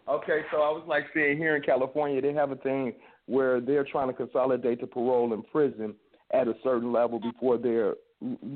Okay, 0.08 0.42
so 0.52 0.58
I 0.58 0.70
was 0.70 0.84
like 0.86 1.04
saying 1.14 1.38
here 1.38 1.56
in 1.56 1.62
California, 1.62 2.20
they 2.20 2.32
have 2.32 2.52
a 2.52 2.56
thing 2.56 2.92
where 3.26 3.60
they're 3.60 3.84
trying 3.84 4.08
to 4.08 4.14
consolidate 4.14 4.80
the 4.80 4.86
parole 4.86 5.32
in 5.32 5.42
prison 5.42 5.94
at 6.32 6.46
a 6.46 6.54
certain 6.62 6.92
level 6.92 7.18
before 7.18 7.58
they're 7.58 7.94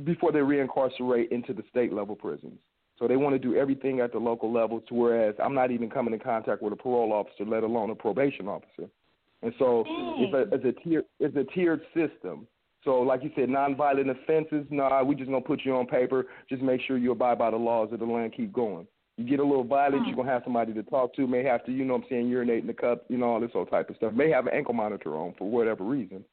before 0.04 0.32
they 0.32 0.38
reincarcerate 0.38 1.30
into 1.30 1.52
the 1.52 1.62
state 1.68 1.92
level 1.92 2.14
prisons. 2.14 2.58
So 2.99 3.08
they 3.08 3.16
want 3.16 3.34
to 3.34 3.38
do 3.38 3.56
everything 3.56 4.00
at 4.00 4.12
the 4.12 4.18
local 4.18 4.52
level 4.52 4.80
to 4.80 4.94
whereas 4.94 5.34
I'm 5.42 5.54
not 5.54 5.70
even 5.70 5.90
coming 5.90 6.14
in 6.14 6.20
contact 6.20 6.62
with 6.62 6.72
a 6.72 6.76
parole 6.76 7.12
officer, 7.12 7.44
let 7.44 7.62
alone 7.62 7.90
a 7.90 7.94
probation 7.94 8.46
officer. 8.46 8.88
And 9.42 9.52
so 9.58 9.84
it's 10.18 10.34
a, 10.34 10.54
it's 10.54 10.64
a 10.64 10.80
tier 10.82 11.02
it's 11.18 11.37
a 11.37 11.44
tiered 11.54 11.82
system. 11.94 12.46
So 12.84 13.00
like 13.00 13.22
you 13.22 13.30
said, 13.34 13.49
nonviolent 13.49 14.10
offenses, 14.10 14.66
nah, 14.70 15.02
we 15.02 15.14
just 15.14 15.30
gonna 15.30 15.42
put 15.42 15.64
you 15.64 15.76
on 15.76 15.87
paper. 15.87 16.26
Just 16.49 16.62
make 16.62 16.80
sure 16.82 16.99
you 16.99 17.12
abide 17.12 17.38
by 17.38 17.50
the 17.50 17.56
laws 17.56 17.90
of 17.92 17.99
the 17.99 18.06
land. 18.06 18.34
Keep 18.37 18.52
going. 18.52 18.87
You 19.16 19.25
get 19.25 19.40
a 19.40 19.44
little 19.44 19.64
violent, 19.64 20.06
you're 20.06 20.16
gonna 20.16 20.30
have 20.30 20.42
somebody 20.44 20.72
to 20.72 20.82
talk 20.84 21.14
to. 21.16 21.26
May 21.26 21.44
have 21.44 21.64
to, 21.66 21.72
you 21.72 21.84
know, 21.84 21.94
what 21.94 22.04
I'm 22.04 22.08
saying, 22.08 22.28
urinate 22.28 22.62
in 22.62 22.66
the 22.66 22.72
cup, 22.72 23.04
you 23.08 23.18
know, 23.18 23.26
all 23.26 23.40
this 23.40 23.50
whole 23.52 23.66
type 23.66 23.90
of 23.90 23.96
stuff. 23.96 24.14
May 24.14 24.30
have 24.30 24.46
an 24.46 24.54
ankle 24.54 24.75
monitor 24.75 25.16
on 25.16 25.34
for 25.38 25.50
whatever 25.50 25.84
reason. 25.84 26.25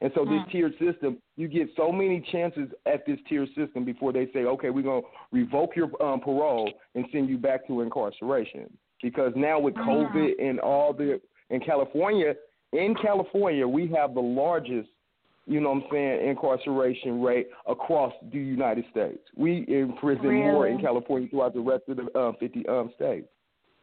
And 0.00 0.12
so 0.14 0.24
this 0.24 0.34
mm. 0.34 0.50
tiered 0.52 0.72
system, 0.78 1.18
you 1.36 1.48
get 1.48 1.68
so 1.76 1.90
many 1.90 2.24
chances 2.30 2.68
at 2.86 3.04
this 3.04 3.18
tiered 3.28 3.48
system 3.56 3.84
before 3.84 4.12
they 4.12 4.28
say, 4.32 4.44
okay, 4.44 4.70
we're 4.70 4.82
going 4.82 5.02
to 5.02 5.08
revoke 5.32 5.74
your 5.74 5.90
um, 6.02 6.20
parole 6.20 6.70
and 6.94 7.04
send 7.12 7.28
you 7.28 7.36
back 7.36 7.66
to 7.66 7.80
incarceration. 7.80 8.70
Because 9.02 9.32
now 9.34 9.58
with 9.58 9.74
mm-hmm. 9.74 10.16
COVID 10.16 10.32
and 10.40 10.60
all 10.60 10.92
the 10.92 11.20
in 11.50 11.60
California, 11.60 12.34
in 12.72 12.94
California, 13.00 13.66
we 13.66 13.88
have 13.88 14.14
the 14.14 14.20
largest, 14.20 14.90
you 15.48 15.60
know 15.60 15.70
what 15.70 15.84
I'm 15.84 15.90
saying, 15.90 16.28
incarceration 16.28 17.22
rate 17.22 17.48
across 17.66 18.12
the 18.32 18.38
United 18.38 18.84
States. 18.90 19.20
We 19.36 19.64
imprison 19.68 20.26
really? 20.26 20.42
more 20.42 20.68
in 20.68 20.80
California 20.80 21.28
throughout 21.28 21.54
the 21.54 21.60
rest 21.60 21.84
of 21.88 21.96
the 21.96 22.18
uh, 22.18 22.32
50 22.38 22.68
um, 22.68 22.90
states. 22.94 23.28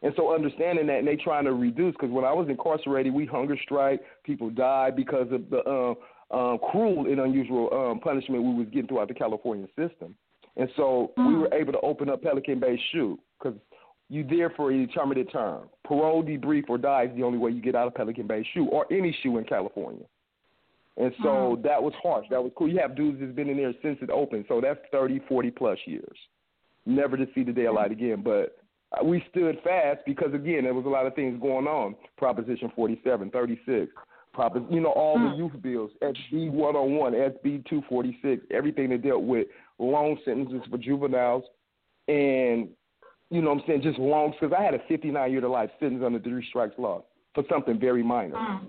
And 0.04 0.14
so 0.16 0.36
understanding 0.36 0.86
that, 0.88 1.00
and 1.00 1.08
they 1.08 1.16
trying 1.16 1.46
to 1.46 1.54
reduce, 1.54 1.94
because 1.94 2.12
when 2.12 2.26
I 2.26 2.34
was 2.34 2.48
incarcerated, 2.50 3.14
we 3.14 3.26
hunger 3.26 3.58
strike, 3.64 4.02
people 4.24 4.52
died 4.52 4.96
because 4.96 5.28
of 5.32 5.50
the 5.50 5.68
um, 5.68 5.96
um, 6.32 6.60
cruel 6.72 7.08
and 7.08 7.20
unusual 7.20 7.70
um, 7.74 8.00
punishment 8.00 8.44
we 8.44 8.54
was 8.54 8.68
getting 8.68 8.88
throughout 8.88 9.08
the 9.08 9.14
California 9.14 9.68
system. 9.76 10.16
And 10.58 10.70
so 10.76 11.12
mm. 11.18 11.28
we 11.28 11.36
were 11.36 11.54
able 11.54 11.74
to 11.74 11.80
open 11.80 12.10
up 12.10 12.22
Pelican 12.22 12.60
Bay 12.60 12.80
SHU 12.92 13.18
because 13.40 13.58
you 14.10 14.24
there 14.24 14.52
for 14.52 14.72
a 14.72 14.86
determined 14.86 15.28
term. 15.32 15.70
Parole, 15.84 16.24
debrief, 16.24 16.66
or 16.70 16.78
die 16.78 17.06
is 17.06 17.16
the 17.16 17.24
only 17.24 17.38
way 17.38 17.52
you 17.52 17.62
get 17.62 17.76
out 17.76 17.88
of 17.88 17.96
Pelican 17.96 18.28
Bay 18.28 18.48
SHU 18.54 18.68
or 18.68 18.86
any 18.92 19.16
SHU 19.24 19.38
in 19.38 19.44
California. 19.46 20.06
And 20.98 21.12
so 21.22 21.60
that 21.64 21.82
was 21.82 21.94
harsh. 22.02 22.26
That 22.30 22.42
was 22.42 22.54
cool. 22.58 22.70
You 22.70 22.80
have 22.80 22.96
dudes 22.96 23.20
that's 23.20 23.34
been 23.34 23.50
in 23.50 23.58
there 23.58 23.74
since 23.82 23.98
it 24.02 24.10
opened, 24.10 24.46
so 24.48 24.62
that's 24.62 24.80
30, 24.92 25.22
40 25.28 25.52
plus 25.52 25.78
years. 25.86 26.18
Never 26.86 27.18
to 27.18 27.28
see 27.36 27.44
the 27.44 27.52
daylight 27.52 27.92
again. 27.92 28.22
But 28.24 28.56
we 29.04 29.24
stood 29.30 29.60
fast 29.64 30.02
because 30.06 30.34
again 30.34 30.64
there 30.64 30.74
was 30.74 30.86
a 30.86 30.90
lot 30.90 31.06
of 31.06 31.14
things 31.14 31.40
going 31.42 31.68
on. 31.68 31.96
Proposition 32.18 32.72
47, 32.76 33.30
36, 33.30 33.92
propos- 34.34 34.68
you 34.70 34.80
know 34.80 34.92
all 34.92 35.20
the 35.20 35.30
hmm. 35.30 35.36
youth 35.36 35.62
bills, 35.62 35.92
SB 36.02 36.50
101, 36.52 37.14
SB 37.14 37.68
246, 37.68 38.46
everything 38.52 38.90
that 38.90 39.04
dealt 39.04 39.24
with 39.24 39.48
long 39.80 40.18
sentences 40.24 40.62
for 40.70 40.78
juveniles, 40.78 41.44
and 42.08 42.70
you 43.30 43.42
know 43.42 43.50
what 43.50 43.62
I'm 43.62 43.64
saying 43.68 43.82
just 43.82 44.00
long 44.00 44.32
because 44.32 44.56
I 44.58 44.64
had 44.64 44.76
a 44.76 44.80
59 44.88 45.32
year 45.32 45.42
to 45.42 45.50
life 45.50 45.72
sentence 45.80 46.04
under 46.06 46.20
the 46.20 46.30
three 46.30 46.46
strikes 46.48 46.76
law 46.78 47.04
for 47.34 47.44
something 47.50 47.80
very 47.80 48.04
minor. 48.04 48.62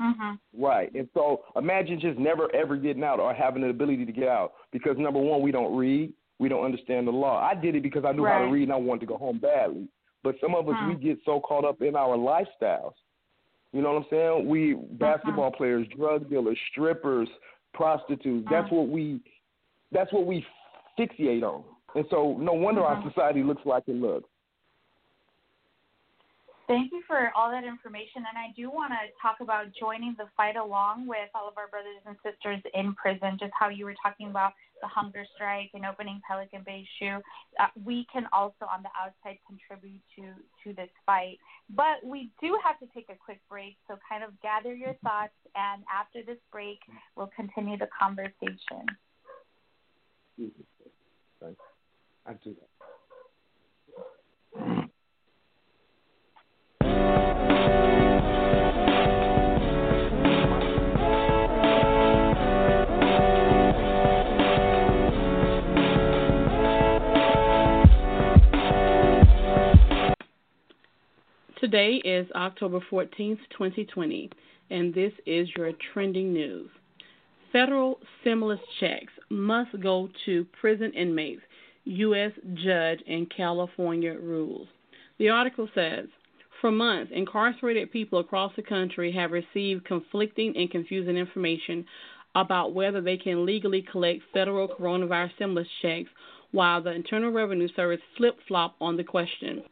Mm-hmm. 0.00 0.62
Right, 0.62 0.92
and 0.94 1.08
so 1.14 1.42
imagine 1.56 2.00
just 2.00 2.18
never 2.18 2.54
ever 2.54 2.76
getting 2.76 3.04
out 3.04 3.20
or 3.20 3.34
having 3.34 3.62
the 3.62 3.68
ability 3.68 4.04
to 4.06 4.12
get 4.12 4.28
out 4.28 4.54
because 4.72 4.96
number 4.98 5.20
one 5.20 5.42
we 5.42 5.52
don't 5.52 5.76
read 5.76 6.12
we 6.42 6.48
don't 6.48 6.64
understand 6.64 7.06
the 7.06 7.12
law. 7.12 7.40
I 7.40 7.54
did 7.54 7.76
it 7.76 7.84
because 7.84 8.04
I 8.04 8.10
knew 8.10 8.24
right. 8.24 8.40
how 8.40 8.44
to 8.46 8.50
read 8.50 8.64
and 8.64 8.72
I 8.72 8.76
wanted 8.76 9.00
to 9.00 9.06
go 9.06 9.16
home 9.16 9.38
badly. 9.38 9.86
But 10.24 10.34
some 10.40 10.56
of 10.56 10.68
us 10.68 10.74
we 10.88 10.96
get 10.96 11.18
so 11.24 11.40
caught 11.40 11.64
up 11.64 11.82
in 11.82 11.94
our 11.94 12.16
lifestyles. 12.16 12.94
You 13.72 13.80
know 13.80 13.92
what 13.92 14.02
I'm 14.02 14.06
saying? 14.10 14.48
We 14.48 14.74
basketball 14.74 15.48
uh-huh. 15.48 15.56
players, 15.56 15.86
drug 15.96 16.28
dealers, 16.28 16.58
strippers, 16.70 17.28
prostitutes. 17.74 18.46
That's 18.50 18.70
what 18.72 18.88
we 18.88 19.20
that's 19.92 20.12
what 20.12 20.26
we 20.26 20.44
fixate 20.98 21.42
on. 21.42 21.62
And 21.94 22.04
so 22.10 22.36
no 22.40 22.54
wonder 22.54 22.82
our 22.82 23.02
society 23.08 23.42
looks 23.44 23.62
like 23.64 23.84
it 23.86 23.96
looks. 23.96 24.28
Thank 26.72 26.90
you 26.90 27.02
for 27.06 27.30
all 27.36 27.50
that 27.50 27.64
information. 27.64 28.24
And 28.24 28.32
I 28.32 28.48
do 28.56 28.70
want 28.70 28.96
to 28.96 29.12
talk 29.20 29.44
about 29.44 29.66
joining 29.78 30.14
the 30.16 30.24
fight 30.38 30.56
along 30.56 31.06
with 31.06 31.28
all 31.34 31.46
of 31.46 31.58
our 31.58 31.68
brothers 31.68 32.00
and 32.06 32.16
sisters 32.24 32.64
in 32.72 32.94
prison, 32.94 33.36
just 33.38 33.52
how 33.52 33.68
you 33.68 33.84
were 33.84 33.94
talking 34.02 34.30
about 34.30 34.54
the 34.80 34.88
hunger 34.88 35.26
strike 35.34 35.68
and 35.74 35.84
opening 35.84 36.22
Pelican 36.26 36.62
Bay 36.64 36.88
SHU. 36.96 37.20
Uh, 37.60 37.66
we 37.84 38.06
can 38.10 38.24
also, 38.32 38.64
on 38.64 38.82
the 38.82 38.88
outside, 38.96 39.36
contribute 39.44 40.00
to, 40.16 40.32
to 40.64 40.74
this 40.74 40.88
fight. 41.04 41.36
But 41.76 42.00
we 42.02 42.30
do 42.40 42.56
have 42.64 42.80
to 42.80 42.86
take 42.94 43.10
a 43.10 43.20
quick 43.22 43.42
break. 43.50 43.76
So, 43.86 43.98
kind 44.08 44.24
of 44.24 44.32
gather 44.40 44.74
your 44.74 44.94
thoughts. 45.04 45.36
And 45.54 45.84
after 45.92 46.24
this 46.24 46.40
break, 46.50 46.78
we'll 47.16 47.32
continue 47.36 47.76
the 47.76 47.88
conversation. 47.92 48.88
I 52.24 52.32
do 52.32 52.56
that. 52.56 52.71
Today 71.62 72.02
is 72.04 72.26
October 72.34 72.80
14th, 72.90 73.38
2020, 73.52 74.30
and 74.70 74.92
this 74.92 75.12
is 75.26 75.46
your 75.56 75.70
trending 75.92 76.32
news. 76.32 76.68
Federal 77.52 78.00
stimulus 78.20 78.58
checks 78.80 79.12
must 79.30 79.70
go 79.80 80.08
to 80.26 80.44
prison 80.60 80.92
inmates, 80.92 81.40
U.S. 81.84 82.32
judge 82.54 82.98
in 83.06 83.26
California 83.26 84.12
rules. 84.20 84.66
The 85.20 85.28
article 85.28 85.68
says 85.72 86.06
For 86.60 86.72
months, 86.72 87.12
incarcerated 87.14 87.92
people 87.92 88.18
across 88.18 88.50
the 88.56 88.62
country 88.62 89.12
have 89.12 89.30
received 89.30 89.84
conflicting 89.84 90.56
and 90.56 90.68
confusing 90.68 91.16
information 91.16 91.84
about 92.34 92.74
whether 92.74 93.00
they 93.00 93.16
can 93.16 93.46
legally 93.46 93.82
collect 93.82 94.22
federal 94.34 94.66
coronavirus 94.66 95.36
stimulus 95.36 95.68
checks 95.80 96.10
while 96.50 96.82
the 96.82 96.90
Internal 96.90 97.30
Revenue 97.30 97.68
Service 97.76 98.00
flip 98.16 98.36
flop 98.48 98.74
on 98.80 98.96
the 98.96 99.04
question 99.04 99.62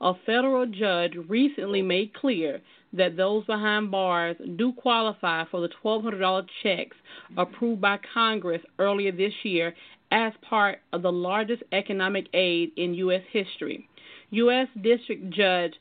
a 0.00 0.12
federal 0.26 0.66
judge 0.66 1.14
recently 1.28 1.82
made 1.82 2.14
clear 2.14 2.60
that 2.92 3.16
those 3.16 3.44
behind 3.46 3.90
bars 3.90 4.36
do 4.56 4.72
qualify 4.72 5.44
for 5.50 5.60
the 5.60 5.68
$1,200 5.84 6.46
checks 6.62 6.96
approved 7.36 7.80
by 7.80 7.98
Congress 8.14 8.62
earlier 8.78 9.12
this 9.12 9.32
year 9.42 9.74
as 10.10 10.32
part 10.48 10.78
of 10.92 11.02
the 11.02 11.12
largest 11.12 11.62
economic 11.72 12.26
aid 12.32 12.70
in 12.76 12.94
U.S. 12.94 13.22
history. 13.32 13.88
U.S. 14.30 14.68
District 14.82 15.30
Judge 15.30 15.74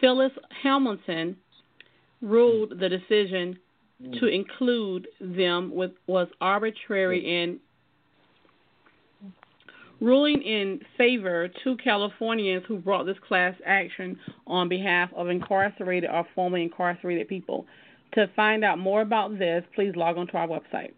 Phyllis 0.00 0.32
Hamilton 0.62 1.36
ruled 2.20 2.78
the 2.78 2.88
decision 2.88 3.58
to 4.20 4.26
include 4.26 5.08
them 5.20 5.74
with, 5.74 5.92
was 6.06 6.28
arbitrary 6.40 7.22
mm. 7.22 7.44
and 7.44 7.60
ruling 10.00 10.42
in 10.42 10.80
favor 10.96 11.48
to 11.64 11.76
Californians 11.78 12.64
who 12.68 12.78
brought 12.78 13.04
this 13.04 13.16
class 13.26 13.54
action 13.66 14.18
on 14.46 14.68
behalf 14.68 15.10
of 15.14 15.28
incarcerated 15.28 16.08
or 16.10 16.26
formerly 16.34 16.62
incarcerated 16.62 17.28
people. 17.28 17.66
To 18.14 18.26
find 18.34 18.64
out 18.64 18.78
more 18.78 19.02
about 19.02 19.38
this, 19.38 19.64
please 19.74 19.92
log 19.94 20.16
on 20.16 20.26
to 20.28 20.32
our 20.34 20.48
website. 20.48 20.92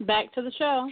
Back 0.00 0.32
to 0.34 0.42
the 0.42 0.52
show. 0.52 0.88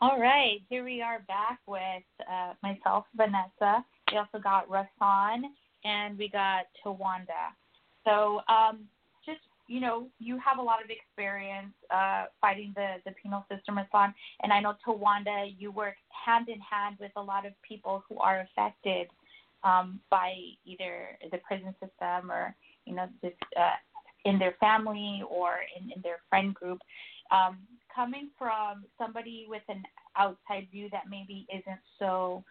All 0.00 0.18
right, 0.18 0.62
here 0.70 0.82
we 0.82 1.02
are 1.02 1.20
back 1.28 1.60
with 1.66 2.02
uh, 2.26 2.54
myself, 2.62 3.04
Vanessa. 3.14 3.84
We 4.10 4.16
also 4.16 4.38
got 4.42 4.66
Rasan 4.70 5.42
and 5.84 6.16
we 6.16 6.30
got 6.30 6.64
Tawanda. 6.82 7.52
So, 8.04 8.40
um, 8.48 8.86
just 9.24 9.40
you 9.66 9.80
know, 9.80 10.06
you 10.18 10.38
have 10.38 10.58
a 10.58 10.62
lot 10.62 10.82
of 10.82 10.90
experience 10.90 11.72
uh, 11.90 12.26
fighting 12.40 12.72
the 12.74 12.96
the 13.04 13.12
penal 13.22 13.44
system, 13.50 13.78
Rasan, 13.78 14.14
and 14.42 14.52
I 14.52 14.60
know 14.60 14.74
Tawanda, 14.86 15.54
you 15.58 15.70
work 15.70 15.94
hand 16.26 16.48
in 16.48 16.60
hand 16.60 16.96
with 17.00 17.12
a 17.16 17.22
lot 17.22 17.46
of 17.46 17.52
people 17.62 18.04
who 18.08 18.18
are 18.18 18.40
affected 18.40 19.08
um, 19.64 20.00
by 20.10 20.34
either 20.64 21.18
the 21.30 21.38
prison 21.38 21.74
system 21.80 22.30
or 22.30 22.54
you 22.86 22.94
know 22.94 23.08
this 23.22 23.32
uh, 23.56 23.76
in 24.24 24.38
their 24.38 24.54
family 24.60 25.22
or 25.28 25.58
in, 25.78 25.90
in 25.90 26.00
their 26.02 26.18
friend 26.28 26.54
group. 26.54 26.78
Um, 27.30 27.58
coming 27.94 28.30
from 28.38 28.84
somebody 28.98 29.46
with 29.48 29.62
an 29.68 29.82
outside 30.16 30.68
view 30.70 30.88
that 30.90 31.04
maybe 31.08 31.46
isn't 31.52 31.80
so 31.98 32.44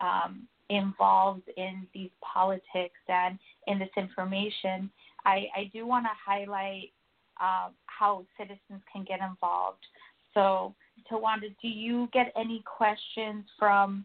um, 0.00 0.46
involved 0.70 1.48
in 1.56 1.86
these 1.92 2.10
politics 2.20 2.98
and 3.08 3.38
in 3.66 3.78
this 3.78 3.90
information, 3.96 4.90
I, 5.24 5.46
I 5.56 5.70
do 5.72 5.86
want 5.86 6.04
to 6.04 6.10
highlight 6.24 6.92
uh, 7.40 7.68
how 7.86 8.24
citizens 8.38 8.82
can 8.92 9.04
get 9.04 9.20
involved. 9.20 9.84
So, 10.32 10.74
Tawanda, 11.10 11.54
do 11.62 11.68
you 11.68 12.08
get 12.12 12.32
any 12.36 12.62
questions 12.64 13.44
from 13.58 14.04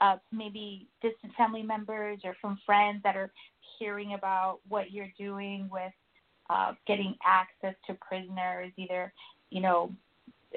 uh, 0.00 0.16
maybe 0.32 0.86
distant 1.02 1.34
family 1.36 1.62
members 1.62 2.20
or 2.24 2.34
from 2.40 2.58
friends 2.64 3.00
that 3.04 3.16
are 3.16 3.30
hearing 3.78 4.14
about 4.14 4.60
what 4.68 4.92
you're 4.92 5.12
doing 5.18 5.68
with 5.70 5.92
uh, 6.48 6.72
getting 6.86 7.14
access 7.24 7.74
to 7.86 7.94
prisoners, 7.94 8.72
either 8.76 9.12
you 9.50 9.60
know 9.60 9.90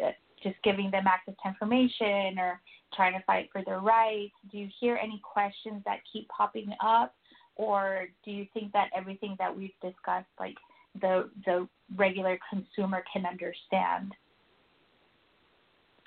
uh, 0.03 0.11
just 0.41 0.55
giving 0.63 0.91
them 0.91 1.05
access 1.07 1.35
to 1.41 1.49
information 1.49 2.37
or 2.39 2.59
trying 2.95 3.13
to 3.13 3.23
fight 3.25 3.49
for 3.51 3.63
their 3.65 3.79
rights? 3.79 4.33
Do 4.51 4.57
you 4.57 4.67
hear 4.79 4.97
any 5.01 5.21
questions 5.23 5.81
that 5.85 5.99
keep 6.11 6.27
popping 6.29 6.71
up, 6.83 7.13
or 7.55 8.07
do 8.25 8.31
you 8.31 8.45
think 8.53 8.71
that 8.73 8.89
everything 8.95 9.35
that 9.39 9.55
we've 9.55 9.71
discussed, 9.81 10.27
like 10.39 10.55
the 11.01 11.29
the 11.45 11.67
regular 11.95 12.39
consumer, 12.49 13.03
can 13.11 13.25
understand? 13.25 14.13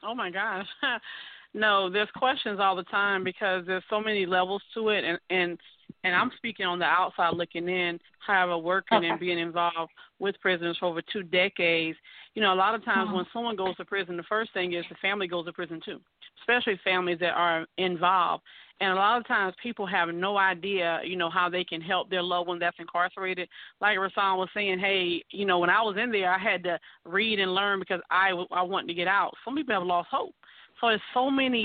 Oh 0.03 0.15
my 0.15 0.31
gosh. 0.31 0.67
no, 1.55 1.91
there's 1.91 2.09
questions 2.17 2.61
all 2.61 2.77
the 2.77 2.85
time 2.85 3.25
because 3.25 3.65
there's 3.67 3.85
so 3.89 4.01
many 4.01 4.27
levels 4.27 4.63
to 4.75 4.91
it 4.91 5.05
and 5.05 5.19
and 5.31 5.59
and 6.05 6.15
I'm 6.15 6.31
speaking 6.37 6.67
on 6.67 6.79
the 6.79 6.85
outside 6.85 7.35
looking 7.35 7.69
in, 7.69 7.99
however, 8.25 8.59
working 8.59 8.99
okay. 8.99 9.09
and 9.09 9.19
being 9.19 9.39
involved 9.39 9.91
with 10.19 10.39
prisoners 10.41 10.77
for 10.79 10.87
over 10.87 11.03
two 11.13 11.23
decades. 11.23 11.99
You 12.35 12.43
know, 12.43 12.53
a 12.53 12.55
lot 12.55 12.75
of 12.75 12.85
times 12.85 13.09
mm-hmm. 13.09 13.17
when 13.17 13.27
someone 13.33 13.57
goes 13.57 13.77
to 13.77 13.85
prison, 13.85 14.17
the 14.17 14.23
first 14.25 14.53
thing 14.53 14.75
is 14.75 14.85
the 14.89 14.97
family 15.03 15.27
goes 15.27 15.47
to 15.47 15.53
prison 15.53 15.81
too, 15.85 16.01
especially 16.47 16.79
families 16.85 17.19
that 17.21 17.33
are 17.33 17.67
involved. 17.79 18.43
And 18.81 18.93
a 18.93 18.95
lot 18.95 19.19
of 19.19 19.27
times 19.27 19.55
people 19.63 19.87
have 19.87 20.11
no 20.11 20.37
idea, 20.37 21.01
you 21.03 21.17
know, 21.17 21.31
how 21.31 21.49
they 21.49 21.65
can 21.65 21.81
help 21.81 22.11
their 22.11 22.23
loved 22.23 22.49
one 22.49 22.59
that's 22.59 22.77
incarcerated. 22.79 23.49
Like 23.81 23.97
Rasan 23.97 24.37
was 24.37 24.51
saying, 24.53 24.79
hey, 24.79 25.23
you 25.31 25.47
know, 25.47 25.59
when 25.59 25.71
I 25.71 25.81
was 25.81 25.97
in 25.97 26.13
there, 26.13 26.31
I 26.31 26.39
had 26.39 26.63
to 26.65 26.79
read 27.07 27.41
and 27.41 27.55
learn 27.55 27.79
because 27.79 28.01
I, 28.11 28.33
I 28.53 28.63
wanted 28.63 28.89
to 28.89 28.95
get 28.95 29.09
out. 29.09 29.33
Some 29.45 29.57
people 29.57 29.75
have 29.75 29.87
lost 29.87 30.09
hope. 30.11 30.35
So 30.81 30.89
it's 30.89 31.03
so 31.15 31.31
many 31.31 31.65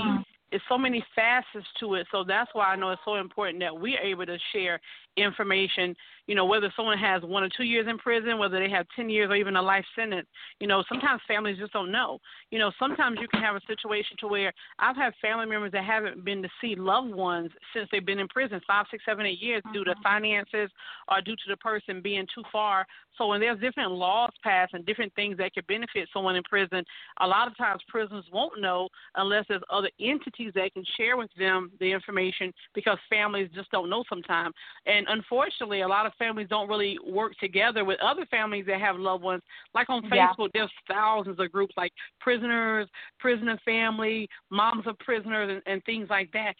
it's 0.52 0.62
so 0.68 0.76
many 0.76 1.04
facets 1.14 1.66
to 1.80 1.94
it. 1.94 2.06
So 2.12 2.24
that's 2.24 2.50
why 2.52 2.66
I 2.66 2.76
know 2.76 2.90
it's 2.90 3.00
so 3.06 3.14
important 3.16 3.58
that 3.60 3.74
we're 3.74 3.98
able 3.98 4.26
to 4.26 4.36
share 4.52 4.78
information, 5.16 5.94
you 6.26 6.34
know, 6.34 6.44
whether 6.44 6.72
someone 6.76 6.98
has 6.98 7.22
one 7.22 7.42
or 7.42 7.48
two 7.54 7.64
years 7.64 7.86
in 7.88 7.98
prison, 7.98 8.38
whether 8.38 8.58
they 8.58 8.70
have 8.70 8.86
10 8.96 9.10
years 9.10 9.30
or 9.30 9.36
even 9.36 9.56
a 9.56 9.62
life 9.62 9.84
sentence. 9.96 10.26
You 10.60 10.66
know, 10.66 10.82
sometimes 10.88 11.20
families 11.26 11.58
just 11.58 11.72
don't 11.72 11.92
know. 11.92 12.18
You 12.50 12.58
know, 12.58 12.72
sometimes 12.78 13.18
you 13.20 13.28
can 13.28 13.42
have 13.42 13.56
a 13.56 13.60
situation 13.66 14.16
to 14.20 14.28
where 14.28 14.52
I've 14.78 14.96
had 14.96 15.12
family 15.20 15.46
members 15.46 15.72
that 15.72 15.84
haven't 15.84 16.24
been 16.24 16.42
to 16.42 16.48
see 16.60 16.74
loved 16.76 17.14
ones 17.14 17.50
since 17.74 17.88
they've 17.90 18.04
been 18.04 18.18
in 18.18 18.28
prison 18.28 18.60
five, 18.66 18.86
six, 18.90 19.04
seven, 19.04 19.26
eight 19.26 19.42
years 19.42 19.62
mm-hmm. 19.64 19.74
due 19.74 19.84
to 19.84 19.90
mm-hmm. 19.90 20.02
finances 20.02 20.70
or 21.10 21.20
due 21.20 21.36
to 21.36 21.42
the 21.48 21.56
person 21.56 22.00
being 22.00 22.26
too 22.34 22.42
far. 22.50 22.86
So 23.18 23.26
when 23.26 23.40
there's 23.40 23.60
different 23.60 23.92
laws 23.92 24.30
passed 24.42 24.74
and 24.74 24.86
different 24.86 25.14
things 25.14 25.36
that 25.38 25.52
could 25.54 25.66
benefit 25.66 26.08
someone 26.12 26.36
in 26.36 26.42
prison, 26.44 26.84
a 27.20 27.26
lot 27.26 27.46
of 27.46 27.56
times 27.56 27.82
prisons 27.88 28.24
won't 28.32 28.60
know 28.60 28.88
unless 29.16 29.44
there's 29.48 29.62
other 29.70 29.90
entities 30.00 30.52
that 30.54 30.72
can 30.72 30.84
share 30.96 31.16
with 31.16 31.30
them 31.38 31.70
the 31.80 31.92
information 31.92 32.52
because 32.74 32.98
families 33.10 33.50
just 33.54 33.70
don't 33.70 33.90
know 33.90 34.04
sometimes. 34.08 34.54
And 34.86 35.01
and 35.06 35.18
unfortunately, 35.18 35.82
a 35.82 35.88
lot 35.88 36.06
of 36.06 36.12
families 36.14 36.48
don't 36.48 36.68
really 36.68 36.98
work 37.06 37.32
together 37.38 37.84
with 37.84 37.98
other 38.00 38.26
families 38.26 38.64
that 38.66 38.80
have 38.80 38.96
loved 38.96 39.22
ones. 39.22 39.42
Like 39.74 39.90
on 39.90 40.02
Facebook, 40.04 40.50
yeah. 40.54 40.60
there's 40.60 40.72
thousands 40.88 41.38
of 41.38 41.50
groups 41.52 41.74
like 41.76 41.92
prisoners, 42.20 42.88
prisoner 43.18 43.58
family, 43.64 44.28
moms 44.50 44.86
of 44.86 44.98
prisoners, 44.98 45.50
and, 45.50 45.72
and 45.72 45.84
things 45.84 46.08
like 46.10 46.30
that 46.32 46.54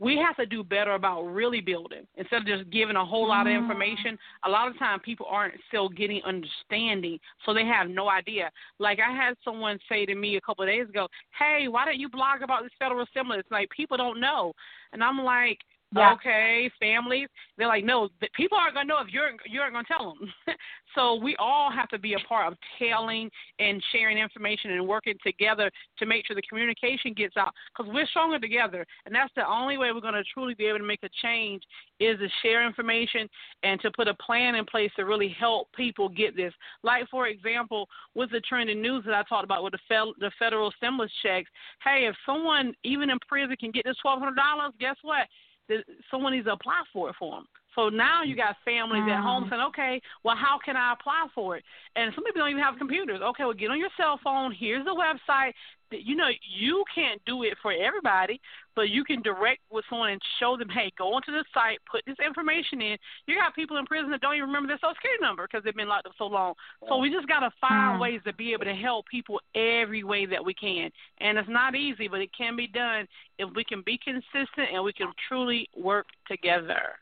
we 0.00 0.16
have 0.16 0.36
to 0.36 0.46
do 0.46 0.62
better 0.62 0.92
about 0.92 1.22
really 1.22 1.60
building 1.60 2.06
instead 2.16 2.42
of 2.42 2.46
just 2.46 2.70
giving 2.70 2.96
a 2.96 3.04
whole 3.04 3.28
lot 3.28 3.46
of 3.46 3.52
information. 3.52 4.16
A 4.44 4.48
lot 4.48 4.68
of 4.68 4.78
time 4.78 5.00
people 5.00 5.26
aren't 5.28 5.54
still 5.66 5.88
getting 5.88 6.22
understanding, 6.22 7.18
so 7.44 7.52
they 7.52 7.64
have 7.64 7.88
no 7.88 8.08
idea. 8.08 8.50
Like 8.78 9.00
I 9.00 9.12
had 9.12 9.34
someone 9.44 9.78
say 9.88 10.06
to 10.06 10.14
me 10.14 10.36
a 10.36 10.40
couple 10.40 10.62
of 10.62 10.70
days 10.70 10.88
ago, 10.88 11.08
"Hey, 11.36 11.66
why 11.68 11.84
don't 11.84 11.98
you 11.98 12.08
blog 12.08 12.42
about 12.42 12.62
this 12.62 12.72
federal 12.78 13.06
stimulus?" 13.06 13.44
Like 13.50 13.68
people 13.70 13.96
don't 13.96 14.20
know, 14.20 14.52
and 14.92 15.02
I'm 15.02 15.18
like, 15.18 15.58
yeah. 15.96 16.12
okay, 16.12 16.70
families. 16.78 17.28
They're 17.56 17.66
like, 17.66 17.84
no, 17.84 18.08
people 18.34 18.58
aren't 18.58 18.74
gonna 18.74 18.88
know 18.88 19.00
if 19.00 19.12
you're 19.12 19.30
you 19.46 19.60
aren't 19.60 19.74
gonna 19.74 19.86
tell 19.88 20.14
them. 20.14 20.32
so 20.94 21.14
we 21.14 21.34
all 21.38 21.70
have 21.70 21.88
to 21.88 21.98
be 21.98 22.14
a 22.14 22.18
part 22.28 22.52
of 22.52 22.58
telling 22.78 23.30
and 23.58 23.82
sharing 23.92 24.18
information 24.18 24.72
and 24.72 24.86
working 24.86 25.14
together 25.24 25.70
to 25.98 26.06
make 26.06 26.26
sure 26.26 26.36
the 26.36 26.42
communication 26.42 27.14
gets 27.14 27.36
out 27.36 27.52
because 27.76 27.90
we're 27.92 28.06
stronger 28.06 28.38
together, 28.38 28.86
and 29.06 29.14
that's 29.14 29.32
the 29.34 29.48
only 29.48 29.78
way 29.78 29.92
we're 29.92 30.00
gonna 30.00 30.22
truly 30.34 30.54
be 30.54 30.66
able 30.66 30.78
to 30.78 30.84
make 30.84 31.02
a 31.02 31.08
change 31.22 31.62
is 32.00 32.18
to 32.18 32.28
share 32.42 32.66
information 32.66 33.28
and 33.62 33.80
to 33.80 33.90
put 33.92 34.08
a 34.08 34.14
plan 34.14 34.54
in 34.56 34.66
place 34.66 34.90
to 34.96 35.04
really 35.04 35.34
help 35.40 35.68
people 35.72 36.08
get 36.08 36.36
this. 36.36 36.52
Like 36.82 37.08
for 37.08 37.28
example, 37.28 37.88
with 38.14 38.30
the 38.30 38.40
trending 38.40 38.82
news 38.82 39.04
that 39.06 39.14
I 39.14 39.22
talked 39.28 39.44
about 39.44 39.64
with 39.64 39.72
the 39.72 39.80
fel- 39.88 40.14
the 40.18 40.30
federal 40.38 40.70
stimulus 40.76 41.10
checks. 41.22 41.48
Hey, 41.82 42.06
if 42.08 42.16
someone 42.26 42.74
even 42.84 43.08
in 43.08 43.18
prison 43.26 43.56
can 43.58 43.70
get 43.70 43.84
this 43.84 43.96
twelve 44.02 44.18
hundred 44.18 44.36
dollars, 44.36 44.74
guess 44.78 44.96
what? 45.02 45.26
Someone 46.10 46.32
needs 46.32 46.46
to 46.46 46.52
apply 46.52 46.82
for 46.92 47.10
it 47.10 47.16
for 47.18 47.36
them. 47.36 47.46
So 47.74 47.88
now 47.88 48.24
you 48.24 48.34
got 48.34 48.56
families 48.64 49.04
at 49.08 49.22
home 49.22 49.44
mm. 49.44 49.50
saying, 49.50 49.62
okay, 49.68 50.02
well, 50.24 50.34
how 50.34 50.58
can 50.64 50.76
I 50.76 50.94
apply 50.94 51.28
for 51.32 51.56
it? 51.56 51.64
And 51.94 52.12
some 52.14 52.24
people 52.24 52.40
don't 52.40 52.50
even 52.50 52.62
have 52.62 52.76
computers. 52.76 53.20
Okay, 53.22 53.44
well, 53.44 53.54
get 53.54 53.70
on 53.70 53.78
your 53.78 53.90
cell 53.96 54.18
phone. 54.24 54.52
Here's 54.58 54.84
the 54.84 54.90
website. 54.90 55.52
You 55.90 56.16
know, 56.16 56.28
you 56.42 56.84
can't 56.94 57.20
do 57.24 57.42
it 57.44 57.54
for 57.62 57.72
everybody, 57.72 58.40
but 58.76 58.90
you 58.90 59.04
can 59.04 59.22
direct 59.22 59.60
with 59.70 59.84
someone 59.88 60.10
and 60.10 60.20
show 60.38 60.56
them, 60.56 60.68
hey, 60.68 60.92
go 60.98 61.14
onto 61.14 61.32
the 61.32 61.44
site, 61.52 61.78
put 61.90 62.02
this 62.06 62.16
information 62.24 62.80
in. 62.80 62.98
You 63.26 63.36
got 63.36 63.54
people 63.54 63.76
in 63.78 63.86
prison 63.86 64.10
that 64.10 64.20
don't 64.20 64.34
even 64.34 64.48
remember 64.48 64.68
their 64.68 64.78
social 64.78 64.94
security 64.94 65.22
number 65.22 65.46
because 65.46 65.64
they've 65.64 65.74
been 65.74 65.88
locked 65.88 66.06
up 66.06 66.12
so 66.18 66.26
long. 66.26 66.54
So 66.88 66.98
we 66.98 67.10
just 67.10 67.26
got 67.26 67.40
to 67.40 67.50
find 67.60 67.98
mm. 67.98 68.00
ways 68.00 68.20
to 68.26 68.32
be 68.32 68.52
able 68.52 68.66
to 68.66 68.74
help 68.74 69.06
people 69.06 69.40
every 69.54 70.04
way 70.04 70.26
that 70.26 70.44
we 70.44 70.54
can. 70.54 70.90
And 71.20 71.38
it's 71.38 71.48
not 71.48 71.74
easy, 71.74 72.08
but 72.08 72.20
it 72.20 72.30
can 72.36 72.56
be 72.56 72.66
done 72.66 73.08
if 73.38 73.48
we 73.54 73.64
can 73.64 73.82
be 73.84 73.98
consistent 73.98 74.68
and 74.72 74.84
we 74.84 74.92
can 74.92 75.12
truly 75.28 75.68
work 75.76 76.06
together. 76.28 76.98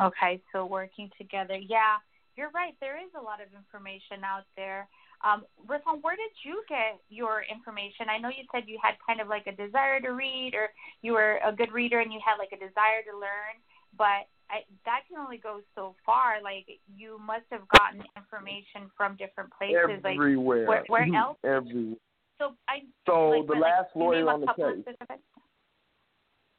Okay, 0.00 0.40
so 0.52 0.66
working 0.66 1.10
together. 1.16 1.56
Yeah, 1.56 1.96
you're 2.36 2.50
right. 2.50 2.74
There 2.80 2.98
is 2.98 3.10
a 3.18 3.22
lot 3.22 3.40
of 3.40 3.48
information 3.56 4.22
out 4.24 4.44
there. 4.56 4.86
Um, 5.24 5.44
Rasan, 5.66 6.02
where 6.02 6.16
did 6.16 6.32
you 6.44 6.62
get 6.68 7.00
your 7.08 7.42
information? 7.48 8.08
I 8.08 8.18
know 8.18 8.28
you 8.28 8.44
said 8.52 8.64
you 8.66 8.78
had 8.82 8.94
kind 9.06 9.20
of 9.20 9.28
like 9.28 9.46
a 9.46 9.56
desire 9.56 10.00
to 10.00 10.10
read, 10.10 10.52
or 10.54 10.68
you 11.02 11.12
were 11.12 11.38
a 11.44 11.52
good 11.52 11.72
reader 11.72 12.00
and 12.00 12.12
you 12.12 12.20
had 12.24 12.36
like 12.36 12.52
a 12.52 12.60
desire 12.60 13.00
to 13.10 13.14
learn, 13.16 13.56
but 13.96 14.28
I, 14.50 14.62
that 14.84 15.00
can 15.08 15.18
only 15.18 15.38
go 15.38 15.60
so 15.74 15.94
far. 16.04 16.42
Like 16.42 16.66
you 16.94 17.18
must 17.24 17.46
have 17.50 17.66
gotten 17.76 18.02
information 18.16 18.90
from 18.96 19.16
different 19.16 19.50
places. 19.56 20.04
Everywhere. 20.04 20.66
Like 20.66 20.88
where, 20.88 21.08
where 21.08 21.16
else? 21.16 21.38
Everywhere. 21.44 21.96
so 22.38 22.52
I. 22.68 22.84
So 23.06 23.30
like, 23.30 23.46
the 23.46 23.54
for, 23.54 23.60
last 23.60 23.90
like, 23.94 24.04
lawyer 24.04 24.28
on 24.30 24.40
the 24.40 24.52
case. 24.54 24.96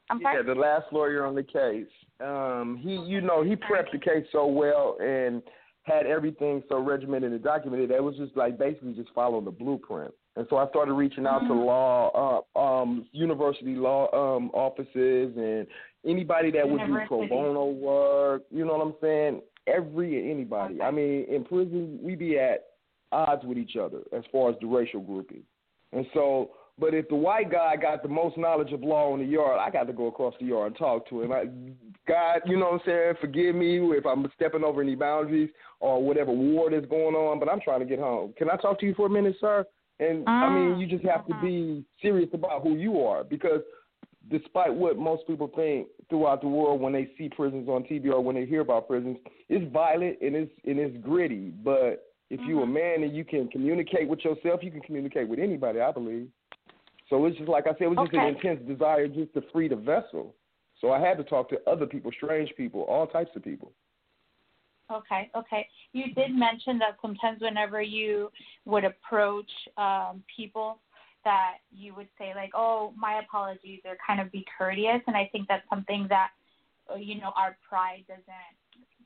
I'm 0.10 0.22
sorry? 0.22 0.38
yeah, 0.38 0.54
the 0.54 0.60
last 0.60 0.86
lawyer 0.92 1.26
on 1.26 1.36
the 1.36 1.44
case. 1.44 1.88
Um, 2.22 2.80
he, 2.82 2.96
you 2.96 3.22
know, 3.22 3.44
he 3.44 3.56
prepped 3.56 3.92
the 3.92 4.00
case 4.00 4.26
so 4.32 4.46
well 4.46 4.98
and 5.02 5.42
had 5.88 6.06
everything 6.06 6.62
so 6.68 6.80
regimented 6.80 7.32
and 7.32 7.44
documented. 7.44 7.90
That 7.90 8.04
was 8.04 8.16
just 8.18 8.36
like 8.36 8.60
basically 8.60 8.94
just 8.94 9.10
following 9.16 9.46
the 9.46 9.52
blueprint. 9.52 10.14
And 10.36 10.46
so 10.50 10.58
I 10.58 10.68
started 10.70 10.94
reaching 10.94 11.26
out 11.26 11.42
mm-hmm. 11.42 11.54
to 11.54 11.66
law, 11.66 12.44
uh, 12.56 12.60
um, 12.60 13.08
university 13.12 13.76
law 13.76 14.08
um, 14.14 14.52
offices, 14.54 15.34
and 15.36 15.66
anybody 16.06 16.52
that 16.52 16.70
would 16.70 16.86
do 16.86 16.98
pro 17.08 17.28
bono 17.28 17.66
work. 17.68 18.44
You 18.52 18.66
know 18.66 18.78
what 18.78 18.86
I'm 18.86 18.96
saying? 19.02 19.42
Every 19.66 20.30
anybody. 20.30 20.76
Okay. 20.76 20.84
I 20.84 20.92
mean, 20.92 21.26
in 21.30 21.44
prison 21.44 22.00
we 22.02 22.16
be 22.16 22.38
at 22.38 22.66
odds 23.12 23.44
with 23.46 23.58
each 23.58 23.78
other 23.78 24.02
as 24.16 24.24
far 24.32 24.50
as 24.50 24.56
the 24.62 24.68
racial 24.68 25.02
grouping. 25.02 25.44
And 25.94 26.06
so 26.14 26.52
but 26.80 26.94
if 26.94 27.08
the 27.10 27.16
white 27.16 27.52
guy 27.52 27.76
got 27.76 28.04
the 28.04 28.10
most 28.10 28.38
knowledge 28.38 28.72
of 28.72 28.84
law 28.84 29.14
in 29.14 29.20
the 29.20 29.26
yard, 29.26 29.60
I 29.60 29.72
got 29.72 29.88
to 29.88 29.94
go 29.94 30.08
across 30.08 30.36
the 30.40 30.46
yard 30.46 30.68
and 30.68 30.78
talk 30.78 31.10
to 31.10 31.24
him. 31.24 31.32
I, 31.32 31.46
God, 32.08 32.42
you 32.46 32.58
know 32.58 32.72
what 32.72 32.82
I'm 32.82 32.82
saying? 32.86 33.14
Forgive 33.20 33.56
me 33.56 33.80
if 33.98 34.06
I'm 34.06 34.32
stepping 34.36 34.64
over 34.64 34.82
any 34.82 34.96
boundaries 34.96 35.50
or 35.80 36.04
whatever 36.04 36.32
war 36.32 36.70
that's 36.70 36.86
going 36.86 37.16
on, 37.16 37.40
but 37.40 37.50
I'm 37.50 37.62
trying 37.62 37.80
to 37.80 37.86
get 37.86 38.00
home. 38.00 38.34
Can 38.38 38.50
I 38.50 38.58
talk 38.58 38.80
to 38.80 38.86
you 38.86 38.94
for 38.94 39.08
a 39.08 39.10
minute, 39.10 39.36
sir? 39.42 39.66
And 40.00 40.28
I 40.30 40.54
mean, 40.54 40.78
you 40.78 40.86
just 40.86 41.04
have 41.06 41.26
to 41.28 41.34
be 41.42 41.84
serious 42.02 42.30
about 42.34 42.62
who 42.62 42.76
you 42.76 43.02
are 43.02 43.24
because 43.24 43.62
despite 44.30 44.74
what 44.74 44.98
most 44.98 45.26
people 45.26 45.50
think 45.56 45.88
throughout 46.10 46.42
the 46.42 46.48
world 46.48 46.80
when 46.80 46.94
they 46.94 47.10
see 47.18 47.30
prisons 47.30 47.68
on 47.68 47.84
TV 47.84 48.08
or 48.08 48.22
when 48.22 48.36
they 48.36 48.46
hear 48.46 48.62
about 48.62 48.88
prisons, 48.88 49.18
it's 49.50 49.72
violent 49.74 50.18
and 50.22 50.36
it's 50.36 50.52
and 50.66 50.78
it's 50.78 50.96
gritty. 51.04 51.52
But 51.64 52.14
if 52.30 52.40
mm-hmm. 52.40 52.50
you're 52.50 52.64
a 52.64 52.68
man 52.68 53.04
and 53.04 53.16
you 53.16 53.26
can 53.26 53.48
communicate 53.48 54.08
with 54.08 54.20
yourself, 54.20 54.62
you 54.62 54.70
can 54.70 54.82
communicate 54.82 55.28
with 55.28 55.40
anybody, 55.40 55.80
I 55.82 55.92
believe. 55.92 56.28
So 57.10 57.26
it's 57.26 57.38
just 57.38 57.50
like 57.50 57.68
I 57.68 57.72
said, 57.72 57.84
it 57.84 57.90
was 57.90 58.08
just 58.10 58.16
okay. 58.16 58.28
an 58.28 58.36
intense 58.36 58.68
desire 58.68 59.08
just 59.08 59.34
to 59.34 59.44
free 59.54 59.68
the 59.68 59.76
vessel. 59.76 60.36
So 60.82 60.92
I 60.92 61.00
had 61.00 61.18
to 61.18 61.24
talk 61.24 61.50
to 61.50 61.58
other 61.68 61.86
people, 61.86 62.12
strange 62.16 62.52
people, 62.56 62.82
all 62.82 63.08
types 63.08 63.32
of 63.36 63.44
people. 63.44 63.72
Okay, 64.92 65.30
okay. 65.36 65.68
You 65.92 66.14
did 66.14 66.34
mention 66.34 66.78
that 66.80 66.98
sometimes 67.02 67.42
whenever 67.42 67.82
you 67.82 68.30
would 68.66 68.86
approach 68.86 69.50
um, 69.78 70.24
people, 70.34 70.80
that 71.26 71.58
you 71.76 71.94
would 71.96 72.08
say 72.18 72.32
like, 72.36 72.52
"Oh, 72.54 72.94
my 72.96 73.20
apologies," 73.20 73.82
or 73.84 73.98
kind 74.06 74.22
of 74.22 74.32
be 74.32 74.46
courteous. 74.58 75.02
And 75.08 75.18
I 75.18 75.30
think 75.32 75.48
that's 75.50 75.68
something 75.70 76.08
that 76.10 76.30
uh, 76.90 76.96
you 76.96 77.20
know 77.20 77.32
our 77.36 77.58
pride 77.68 78.06
doesn't 78.08 78.26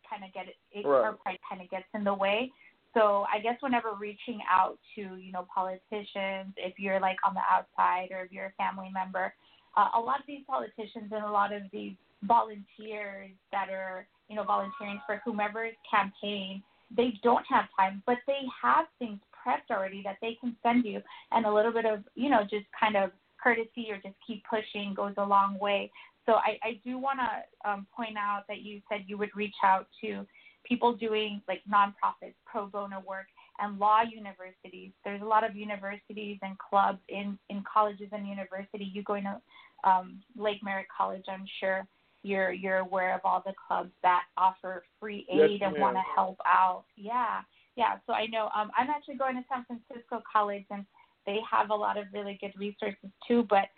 kind 0.07 0.23
of 0.23 0.31
get 0.33 0.47
it. 0.47 0.55
it 0.71 0.85
right. 0.85 1.01
Our 1.01 1.13
pride 1.13 1.39
kind 1.49 1.61
of 1.63 1.69
gets 1.71 1.85
in 1.95 2.03
the 2.03 2.13
way. 2.13 2.51
So 2.93 3.25
I 3.33 3.39
guess 3.39 3.55
whenever 3.61 3.93
reaching 3.93 4.39
out 4.49 4.77
to 4.95 5.01
you 5.01 5.31
know 5.31 5.47
politicians, 5.53 6.53
if 6.57 6.77
you're 6.77 6.99
like 6.99 7.17
on 7.25 7.33
the 7.33 7.41
outside 7.49 8.09
or 8.11 8.23
if 8.23 8.31
you're 8.31 8.47
a 8.47 8.53
family 8.57 8.89
member, 8.93 9.33
uh, 9.77 9.89
a 9.95 9.99
lot 9.99 10.19
of 10.19 10.25
these 10.27 10.43
politicians 10.47 11.11
and 11.11 11.23
a 11.23 11.31
lot 11.31 11.53
of 11.53 11.63
these 11.71 11.93
volunteers 12.23 13.31
that 13.51 13.69
are 13.69 14.05
you 14.27 14.35
know 14.35 14.43
volunteering 14.43 14.99
for 15.05 15.21
whomever's 15.23 15.75
campaign, 15.89 16.61
they 16.95 17.13
don't 17.23 17.45
have 17.49 17.65
time, 17.77 18.03
but 18.05 18.17
they 18.27 18.41
have 18.61 18.85
things 18.99 19.19
prepped 19.31 19.73
already 19.73 20.01
that 20.03 20.17
they 20.21 20.37
can 20.39 20.55
send 20.61 20.85
you, 20.85 21.01
and 21.31 21.45
a 21.45 21.53
little 21.53 21.71
bit 21.71 21.85
of 21.85 22.03
you 22.15 22.29
know 22.29 22.41
just 22.41 22.65
kind 22.77 22.97
of 22.97 23.11
courtesy 23.41 23.87
or 23.89 23.95
just 23.95 24.15
keep 24.25 24.43
pushing 24.49 24.93
goes 24.93 25.13
a 25.17 25.25
long 25.25 25.57
way. 25.59 25.89
So 26.25 26.33
I, 26.33 26.59
I 26.61 26.79
do 26.85 26.99
want 26.99 27.19
to 27.19 27.69
um, 27.69 27.87
point 27.95 28.15
out 28.17 28.43
that 28.47 28.61
you 28.61 28.81
said 28.87 29.05
you 29.07 29.17
would 29.17 29.31
reach 29.35 29.55
out 29.63 29.87
to 30.01 30.25
people 30.63 30.93
doing 30.93 31.41
like 31.47 31.61
nonprofits, 31.71 32.35
pro 32.45 32.67
bono 32.67 33.03
work, 33.07 33.27
and 33.59 33.79
law 33.79 34.01
universities. 34.01 34.91
There's 35.03 35.21
a 35.21 35.25
lot 35.25 35.43
of 35.43 35.55
universities 35.55 36.37
and 36.41 36.57
clubs 36.57 36.99
in, 37.09 37.37
in 37.49 37.63
colleges 37.71 38.09
and 38.11 38.27
university. 38.27 38.89
You 38.91 39.03
going 39.03 39.23
to 39.23 39.41
um, 39.89 40.21
Lake 40.37 40.59
Merritt 40.63 40.87
College, 40.95 41.23
I'm 41.27 41.45
sure 41.59 41.87
you're 42.23 42.51
you're 42.51 42.77
aware 42.77 43.15
of 43.15 43.21
all 43.23 43.41
the 43.45 43.53
clubs 43.67 43.91
that 44.03 44.23
offer 44.37 44.83
free 44.99 45.25
aid 45.31 45.59
yes, 45.59 45.71
and 45.73 45.81
want 45.81 45.95
to 45.95 46.03
help 46.15 46.37
out. 46.45 46.83
Yeah, 46.95 47.41
yeah. 47.75 47.95
So 48.05 48.13
I 48.13 48.27
know 48.27 48.49
um, 48.55 48.71
I'm 48.77 48.89
actually 48.89 49.15
going 49.15 49.35
to 49.35 49.43
San 49.49 49.65
Francisco 49.65 50.21
College, 50.31 50.65
and 50.69 50.85
they 51.25 51.37
have 51.49 51.69
a 51.69 51.75
lot 51.75 51.97
of 51.97 52.05
really 52.13 52.37
good 52.39 52.53
resources 52.57 53.09
too. 53.27 53.45
But 53.49 53.69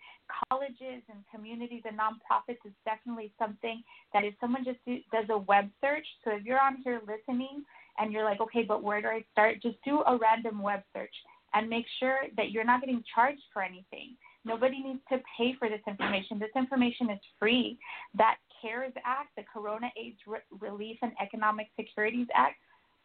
colleges 0.49 1.01
and 1.09 1.23
communities 1.33 1.83
and 1.85 1.97
nonprofits 1.97 2.59
is 2.65 2.73
definitely 2.85 3.31
something 3.39 3.83
that 4.13 4.23
if 4.23 4.33
someone 4.39 4.63
just 4.63 4.79
do, 4.85 4.97
does 5.11 5.25
a 5.29 5.37
web 5.37 5.69
search, 5.81 6.05
so 6.23 6.31
if 6.31 6.43
you're 6.43 6.61
on 6.61 6.77
here 6.83 7.01
listening 7.07 7.63
and 7.99 8.11
you're 8.11 8.23
like, 8.23 8.41
okay, 8.41 8.63
but 8.63 8.83
where 8.83 9.01
do 9.01 9.07
I 9.07 9.23
start? 9.31 9.61
Just 9.61 9.77
do 9.85 10.01
a 10.07 10.17
random 10.17 10.61
web 10.61 10.81
search 10.93 11.13
and 11.53 11.69
make 11.69 11.85
sure 11.99 12.21
that 12.37 12.51
you're 12.51 12.63
not 12.63 12.81
getting 12.81 13.03
charged 13.13 13.43
for 13.53 13.61
anything. 13.61 14.15
Nobody 14.45 14.81
needs 14.81 14.99
to 15.09 15.19
pay 15.37 15.55
for 15.57 15.69
this 15.69 15.81
information. 15.87 16.39
This 16.39 16.49
information 16.55 17.09
is 17.09 17.19
free. 17.39 17.77
That 18.17 18.37
CARES 18.61 18.93
Act, 19.05 19.29
the 19.37 19.43
Corona 19.43 19.87
AIDS 19.97 20.17
Re- 20.27 20.39
Relief 20.59 20.97
and 21.01 21.11
Economic 21.21 21.67
Securities 21.79 22.27
Act, 22.35 22.55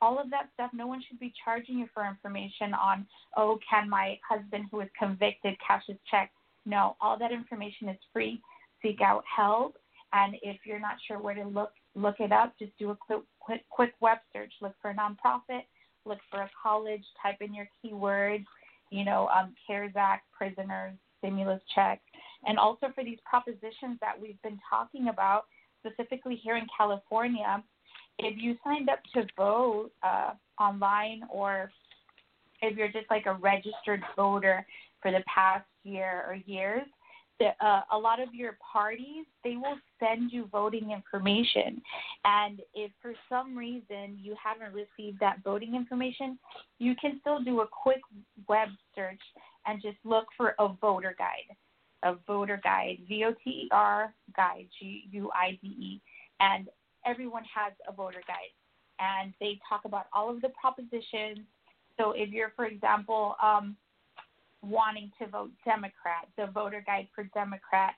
all 0.00 0.18
of 0.18 0.30
that 0.30 0.48
stuff, 0.54 0.70
no 0.72 0.86
one 0.86 1.02
should 1.08 1.18
be 1.18 1.32
charging 1.44 1.78
you 1.78 1.88
for 1.92 2.06
information 2.06 2.72
on, 2.74 3.06
oh, 3.36 3.58
can 3.68 3.88
my 3.88 4.18
husband 4.28 4.66
who 4.70 4.80
is 4.80 4.88
convicted 4.98 5.56
cash 5.64 5.82
his 5.86 5.96
check? 6.10 6.30
No, 6.68 6.96
all 7.00 7.18
that 7.18 7.32
information 7.32 7.88
is 7.88 7.96
free. 8.12 8.42
Seek 8.82 9.00
out 9.00 9.24
help, 9.24 9.78
and 10.12 10.36
if 10.42 10.58
you're 10.64 10.78
not 10.78 10.96
sure 11.06 11.18
where 11.18 11.34
to 11.34 11.44
look, 11.44 11.72
look 11.94 12.16
it 12.20 12.30
up. 12.30 12.52
Just 12.58 12.76
do 12.78 12.90
a 12.90 12.96
quick, 12.96 13.20
quick, 13.40 13.64
quick 13.70 13.94
web 14.00 14.18
search. 14.34 14.52
Look 14.60 14.74
for 14.82 14.90
a 14.90 14.94
nonprofit. 14.94 15.62
Look 16.04 16.18
for 16.30 16.42
a 16.42 16.50
college. 16.62 17.02
Type 17.22 17.38
in 17.40 17.54
your 17.54 17.68
keywords. 17.82 18.44
You 18.90 19.06
know, 19.06 19.28
um, 19.28 19.54
CARES 19.66 19.92
Act, 19.96 20.26
prisoners, 20.36 20.94
stimulus 21.18 21.60
checks, 21.74 22.04
and 22.46 22.58
also 22.58 22.88
for 22.94 23.02
these 23.02 23.18
propositions 23.28 23.98
that 24.00 24.20
we've 24.20 24.40
been 24.42 24.58
talking 24.68 25.08
about, 25.08 25.44
specifically 25.80 26.36
here 26.42 26.56
in 26.56 26.66
California. 26.76 27.62
If 28.18 28.36
you 28.42 28.56
signed 28.62 28.90
up 28.90 29.00
to 29.14 29.26
vote 29.36 29.90
uh, 30.02 30.32
online 30.60 31.22
or 31.30 31.70
if 32.60 32.76
you're 32.76 32.88
just 32.88 33.10
like 33.10 33.26
a 33.26 33.34
registered 33.34 34.02
voter 34.16 34.66
for 35.00 35.10
the 35.12 35.22
past 35.32 35.64
year 35.88 36.24
or 36.28 36.36
years, 36.46 36.86
uh, 37.60 37.82
a 37.92 37.98
lot 37.98 38.20
of 38.20 38.34
your 38.34 38.58
parties 38.72 39.24
they 39.44 39.56
will 39.56 39.78
send 40.00 40.32
you 40.32 40.48
voting 40.50 40.90
information, 40.90 41.80
and 42.24 42.60
if 42.74 42.90
for 43.00 43.14
some 43.28 43.56
reason 43.56 44.18
you 44.20 44.34
haven't 44.42 44.74
received 44.74 45.20
that 45.20 45.38
voting 45.44 45.76
information, 45.76 46.38
you 46.78 46.94
can 47.00 47.18
still 47.20 47.40
do 47.42 47.60
a 47.60 47.66
quick 47.66 48.00
web 48.48 48.68
search 48.94 49.20
and 49.66 49.80
just 49.80 49.98
look 50.04 50.26
for 50.36 50.54
a 50.58 50.68
voter 50.80 51.14
guide, 51.16 51.56
a 52.02 52.16
voter 52.26 52.60
guide, 52.62 52.98
V 53.08 53.24
O 53.24 53.32
T 53.44 53.50
E 53.50 53.68
R 53.70 54.12
guide, 54.34 54.66
G 54.78 55.04
U 55.12 55.30
I 55.32 55.58
D 55.62 55.68
E, 55.68 56.00
and 56.40 56.68
everyone 57.06 57.44
has 57.44 57.72
a 57.88 57.92
voter 57.92 58.22
guide, 58.26 58.52
and 58.98 59.32
they 59.40 59.60
talk 59.68 59.82
about 59.84 60.06
all 60.12 60.28
of 60.28 60.40
the 60.40 60.50
propositions. 60.60 61.46
So 61.96 62.12
if 62.12 62.30
you're, 62.30 62.52
for 62.56 62.66
example, 62.66 63.36
um, 63.42 63.76
wanting 64.62 65.10
to 65.20 65.28
vote 65.28 65.50
Democrat, 65.64 66.28
the 66.36 66.46
voter 66.46 66.82
guide 66.86 67.08
for 67.14 67.24
Democrat 67.34 67.94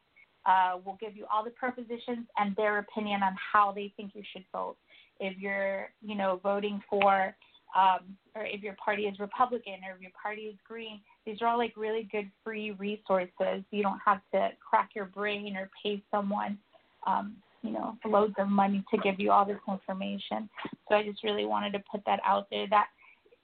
uh, 0.46 0.78
will 0.84 0.98
give 1.00 1.16
you 1.16 1.26
all 1.32 1.44
the 1.44 1.50
propositions 1.50 2.26
and 2.38 2.54
their 2.56 2.78
opinion 2.78 3.22
on 3.22 3.34
how 3.52 3.72
they 3.72 3.92
think 3.96 4.12
you 4.14 4.22
should 4.32 4.44
vote. 4.52 4.76
If 5.18 5.38
you're, 5.38 5.90
you 6.02 6.14
know, 6.14 6.40
voting 6.42 6.82
for, 6.88 7.34
um, 7.76 8.16
or 8.34 8.44
if 8.44 8.62
your 8.62 8.74
party 8.82 9.02
is 9.02 9.18
Republican 9.18 9.74
or 9.86 9.94
if 9.94 10.00
your 10.00 10.12
party 10.20 10.42
is 10.42 10.56
Green, 10.66 11.00
these 11.26 11.42
are 11.42 11.48
all 11.48 11.58
like 11.58 11.74
really 11.76 12.08
good 12.10 12.30
free 12.42 12.72
resources. 12.72 13.62
You 13.70 13.82
don't 13.82 14.00
have 14.04 14.20
to 14.32 14.48
crack 14.66 14.90
your 14.94 15.04
brain 15.06 15.56
or 15.56 15.70
pay 15.82 16.02
someone, 16.10 16.58
um, 17.06 17.36
you 17.62 17.70
know, 17.70 17.96
loads 18.06 18.34
of 18.38 18.48
money 18.48 18.82
to 18.90 19.00
give 19.02 19.20
you 19.20 19.30
all 19.30 19.44
this 19.44 19.58
information. 19.68 20.48
So 20.88 20.94
I 20.94 21.02
just 21.04 21.22
really 21.22 21.44
wanted 21.44 21.72
to 21.74 21.82
put 21.90 22.02
that 22.06 22.20
out 22.24 22.48
there. 22.50 22.66
That, 22.70 22.86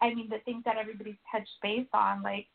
I 0.00 0.14
mean, 0.14 0.28
the 0.30 0.38
things 0.46 0.62
that 0.64 0.76
everybody's 0.78 1.16
touched 1.30 1.50
base 1.62 1.86
on, 1.92 2.22
like 2.22 2.46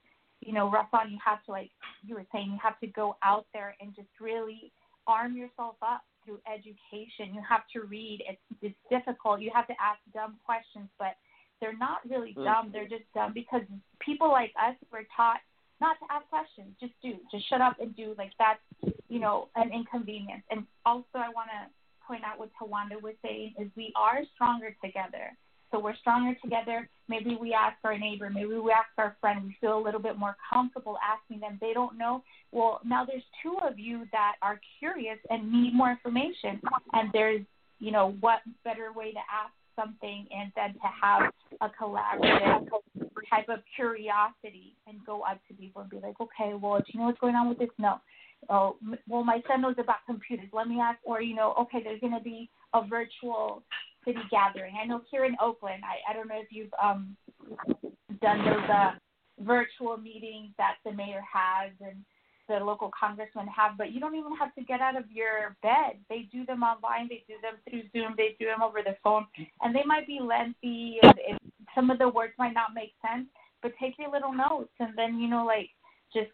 you 0.42 0.54
know, 0.54 0.72
Rahsaan, 0.72 1.12
you 1.12 1.18
have 1.24 1.44
to 1.46 1.52
like 1.52 1.72
you 2.04 2.16
were 2.16 2.26
saying, 2.32 2.52
you 2.52 2.60
have 2.62 2.80
to 2.80 2.88
go 2.88 3.16
out 3.24 3.46
there 3.54 3.76
and 3.80 3.96
just 3.96 4.10
really 4.20 4.72
arm 5.08 5.36
yourself 5.38 5.76
up 5.82 6.02
through 6.26 6.40
education. 6.52 7.34
You 7.34 7.42
have 7.48 7.62
to 7.74 7.82
read. 7.82 8.24
It's 8.28 8.42
it's 8.62 8.82
difficult. 8.90 9.42
You 9.42 9.52
have 9.54 9.68
to 9.68 9.74
ask 9.80 10.00
dumb 10.14 10.38
questions, 10.46 10.90
but 11.00 11.16
they're 11.60 11.78
not 11.78 12.02
really 12.10 12.32
mm-hmm. 12.32 12.44
dumb. 12.44 12.70
They're 12.74 12.90
just 12.90 13.06
dumb 13.14 13.32
because 13.34 13.62
people 14.00 14.30
like 14.30 14.52
us 14.58 14.76
were 14.92 15.06
taught 15.16 15.40
not 15.80 15.98
to 16.00 16.06
ask 16.12 16.28
questions. 16.30 16.74
Just 16.80 16.94
do. 17.02 17.14
Just 17.32 17.48
shut 17.50 17.62
up 17.62 17.78
and 17.80 17.96
do. 17.96 18.16
Like 18.18 18.32
that's 18.38 18.62
you 19.10 19.20
know 19.20 19.50
an 19.56 19.72
inconvenience. 19.72 20.44
And 20.50 20.66
also, 20.86 21.22
I 21.22 21.30
want 21.30 21.50
to 21.54 21.70
point 22.06 22.24
out 22.26 22.40
what 22.40 22.50
Tawanda 22.60 23.02
was 23.02 23.16
saying 23.22 23.54
is 23.60 23.70
we 23.76 23.94
are 23.96 24.22
stronger 24.36 24.76
together. 24.84 25.38
So 25.72 25.80
we're 25.80 25.96
stronger 25.96 26.38
together. 26.44 26.90
Maybe 27.08 27.38
we 27.40 27.54
ask 27.54 27.78
our 27.84 27.98
neighbor, 27.98 28.30
maybe 28.30 28.56
we 28.56 28.72
ask 28.72 28.90
our 28.98 29.16
friend. 29.22 29.44
We 29.44 29.56
feel 29.60 29.78
a 29.78 29.84
little 29.84 30.02
bit 30.02 30.18
more 30.18 30.36
comfortable 30.52 30.98
asking 31.02 31.40
them. 31.40 31.58
They 31.62 31.74
don't 31.74 31.98
know. 31.98 32.24
Well, 32.52 32.82
now 32.86 33.06
there's 33.06 33.24
two 33.42 33.58
of 33.62 33.80
you 33.80 34.06
that 34.12 34.36
are 34.42 34.60
curious 34.80 35.18
and 35.30 35.52
need 35.52 35.74
more 35.74 35.92
information. 35.92 36.62
And 36.94 37.10
there's, 37.14 37.42
you 37.80 37.92
know, 37.92 38.16
what 38.20 38.40
better 38.64 38.92
way 38.94 39.12
to 39.12 39.20
ask 39.20 39.54
something 39.76 40.28
and 40.32 40.52
then 40.56 40.74
to 40.74 40.90
have 41.02 41.32
a 41.62 41.70
collaborative 41.82 42.68
type 43.30 43.48
of 43.50 43.60
curiosity 43.76 44.76
and 44.88 44.98
go 45.06 45.22
up 45.22 45.40
to 45.48 45.54
people 45.54 45.82
and 45.82 45.90
be 45.90 45.98
like, 45.98 46.20
okay, 46.20 46.54
well, 46.54 46.80
do 46.80 46.86
you 46.94 47.00
know 47.00 47.06
what's 47.06 47.20
going 47.20 47.36
on 47.36 47.48
with 47.50 47.60
this? 47.60 47.70
No. 47.78 48.02
Oh, 48.50 48.76
well, 49.08 49.24
my 49.24 49.42
son 49.48 49.62
knows 49.62 49.76
about 49.78 49.98
computers. 50.06 50.48
Let 50.52 50.68
me 50.68 50.80
ask, 50.80 51.00
or 51.04 51.22
you 51.22 51.36
know, 51.36 51.54
okay, 51.60 51.80
there's 51.84 52.02
going 52.02 52.18
to 52.18 52.24
be 52.24 52.50
a 52.74 52.86
virtual 52.86 53.64
city 54.06 54.20
gathering. 54.30 54.76
I 54.82 54.86
know 54.86 55.02
here 55.10 55.26
in 55.26 55.36
Oakland, 55.42 55.84
I, 55.86 56.12
I 56.12 56.14
don't 56.14 56.28
know 56.28 56.40
if 56.40 56.52
you've 56.52 56.74
um, 56.82 57.16
done 58.22 58.46
those 58.46 58.70
uh, 58.70 58.92
virtual 59.40 59.98
meetings 59.98 60.52
that 60.58 60.76
the 60.86 60.92
mayor 60.92 61.22
has 61.32 61.72
and 61.82 62.04
the 62.48 62.64
local 62.64 62.92
congressmen 62.98 63.48
have, 63.48 63.78
but 63.78 63.92
you 63.92 64.00
don't 64.00 64.16
even 64.16 64.36
have 64.36 64.54
to 64.56 64.64
get 64.64 64.82
out 64.82 64.98
of 64.98 65.10
your 65.10 65.56
bed. 65.62 65.98
They 66.10 66.28
do 66.32 66.46
them 66.46 66.64
online, 66.64 67.08
they 67.08 67.24
do 67.28 67.36
them 67.42 67.56
through 67.70 67.84
Zoom, 67.94 68.16
they 68.18 68.36
do 68.40 68.46
them 68.46 68.62
over 68.62 68.80
the 68.84 68.96
phone, 69.04 69.26
and 69.62 69.76
they 69.76 69.84
might 69.86 70.08
be 70.08 70.20
lengthy. 70.22 70.98
And 71.02 71.40
some 71.74 71.90
of 71.90 72.00
the 72.00 72.10
words 72.10 72.34
might 72.38 72.54
not 72.54 72.74
make 72.76 72.94
sense, 73.02 73.28
but 73.62 73.72
take 73.80 73.98
your 73.98 74.12
little 74.12 74.34
notes 74.34 74.74
and 74.80 74.98
then 74.98 75.20
you 75.20 75.30
know 75.30 75.46
like 75.46 75.70
just 76.14 76.32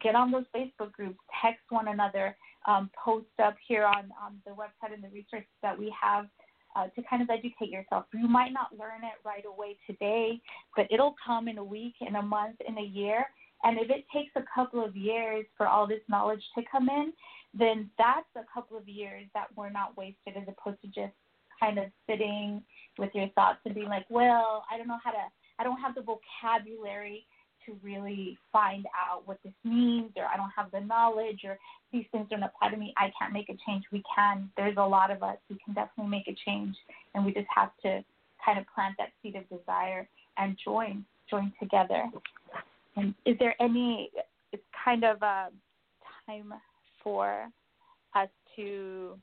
get 0.00 0.14
on 0.14 0.30
those 0.30 0.44
Facebook 0.54 0.92
groups, 0.92 1.18
text 1.42 1.62
one 1.70 1.88
another, 1.88 2.36
um, 2.66 2.90
post 3.02 3.26
up 3.42 3.56
here 3.66 3.84
on 3.84 4.10
on 4.20 4.40
the 4.44 4.52
website 4.52 4.92
and 4.92 5.02
the 5.02 5.08
resources 5.08 5.48
that 5.62 5.78
we 5.78 5.94
have. 6.00 6.26
Uh, 6.76 6.88
to 6.88 7.02
kind 7.08 7.22
of 7.22 7.30
educate 7.30 7.70
yourself. 7.70 8.04
You 8.12 8.28
might 8.28 8.52
not 8.52 8.68
learn 8.78 9.00
it 9.02 9.16
right 9.24 9.44
away 9.46 9.78
today, 9.86 10.38
but 10.76 10.86
it'll 10.90 11.14
come 11.26 11.48
in 11.48 11.56
a 11.56 11.64
week, 11.64 11.94
in 12.06 12.16
a 12.16 12.22
month, 12.22 12.56
in 12.68 12.76
a 12.76 12.82
year, 12.82 13.24
and 13.64 13.78
if 13.78 13.88
it 13.88 14.04
takes 14.12 14.32
a 14.36 14.44
couple 14.54 14.84
of 14.84 14.94
years 14.94 15.46
for 15.56 15.66
all 15.66 15.86
this 15.86 16.02
knowledge 16.08 16.42
to 16.54 16.62
come 16.70 16.90
in, 16.90 17.14
then 17.58 17.88
that's 17.96 18.28
a 18.36 18.44
couple 18.52 18.76
of 18.76 18.86
years 18.86 19.24
that 19.32 19.46
were 19.56 19.70
not 19.70 19.96
wasted 19.96 20.36
as 20.36 20.46
opposed 20.46 20.80
to 20.82 20.88
just 20.88 21.14
kind 21.58 21.78
of 21.78 21.86
sitting 22.06 22.62
with 22.98 23.10
your 23.14 23.28
thoughts 23.30 23.58
and 23.64 23.74
being 23.74 23.88
like, 23.88 24.04
well, 24.10 24.64
I 24.70 24.76
don't 24.76 24.88
know 24.88 24.98
how 25.02 25.12
to, 25.12 25.24
I 25.58 25.64
don't 25.64 25.80
have 25.80 25.94
the 25.94 26.02
vocabulary 26.02 27.24
to 27.66 27.76
really 27.82 28.38
find 28.52 28.86
out 28.86 29.26
what 29.26 29.38
this 29.44 29.52
means, 29.64 30.12
or 30.16 30.24
I 30.24 30.36
don't 30.36 30.50
have 30.56 30.70
the 30.70 30.80
knowledge, 30.80 31.40
or 31.44 31.58
these 31.92 32.04
things 32.12 32.26
don't 32.30 32.42
apply 32.42 32.70
to 32.70 32.76
me. 32.76 32.94
I 32.96 33.12
can't 33.18 33.32
make 33.32 33.48
a 33.48 33.56
change. 33.66 33.84
We 33.92 34.02
can. 34.14 34.50
There's 34.56 34.76
a 34.78 34.86
lot 34.86 35.10
of 35.10 35.22
us. 35.22 35.36
We 35.50 35.58
can 35.64 35.74
definitely 35.74 36.10
make 36.10 36.28
a 36.28 36.36
change, 36.46 36.76
and 37.14 37.24
we 37.24 37.32
just 37.32 37.48
have 37.54 37.70
to 37.82 38.02
kind 38.44 38.58
of 38.58 38.64
plant 38.74 38.94
that 38.98 39.08
seed 39.22 39.36
of 39.36 39.48
desire 39.48 40.08
and 40.38 40.56
join, 40.64 41.04
join 41.28 41.52
together. 41.60 42.04
And 42.96 43.14
is 43.24 43.36
there 43.38 43.54
any 43.60 44.10
It's 44.52 44.62
kind 44.84 45.04
of 45.04 45.20
a 45.22 45.48
time 46.26 46.54
for 47.02 47.46
us 48.14 48.28
to 48.56 49.18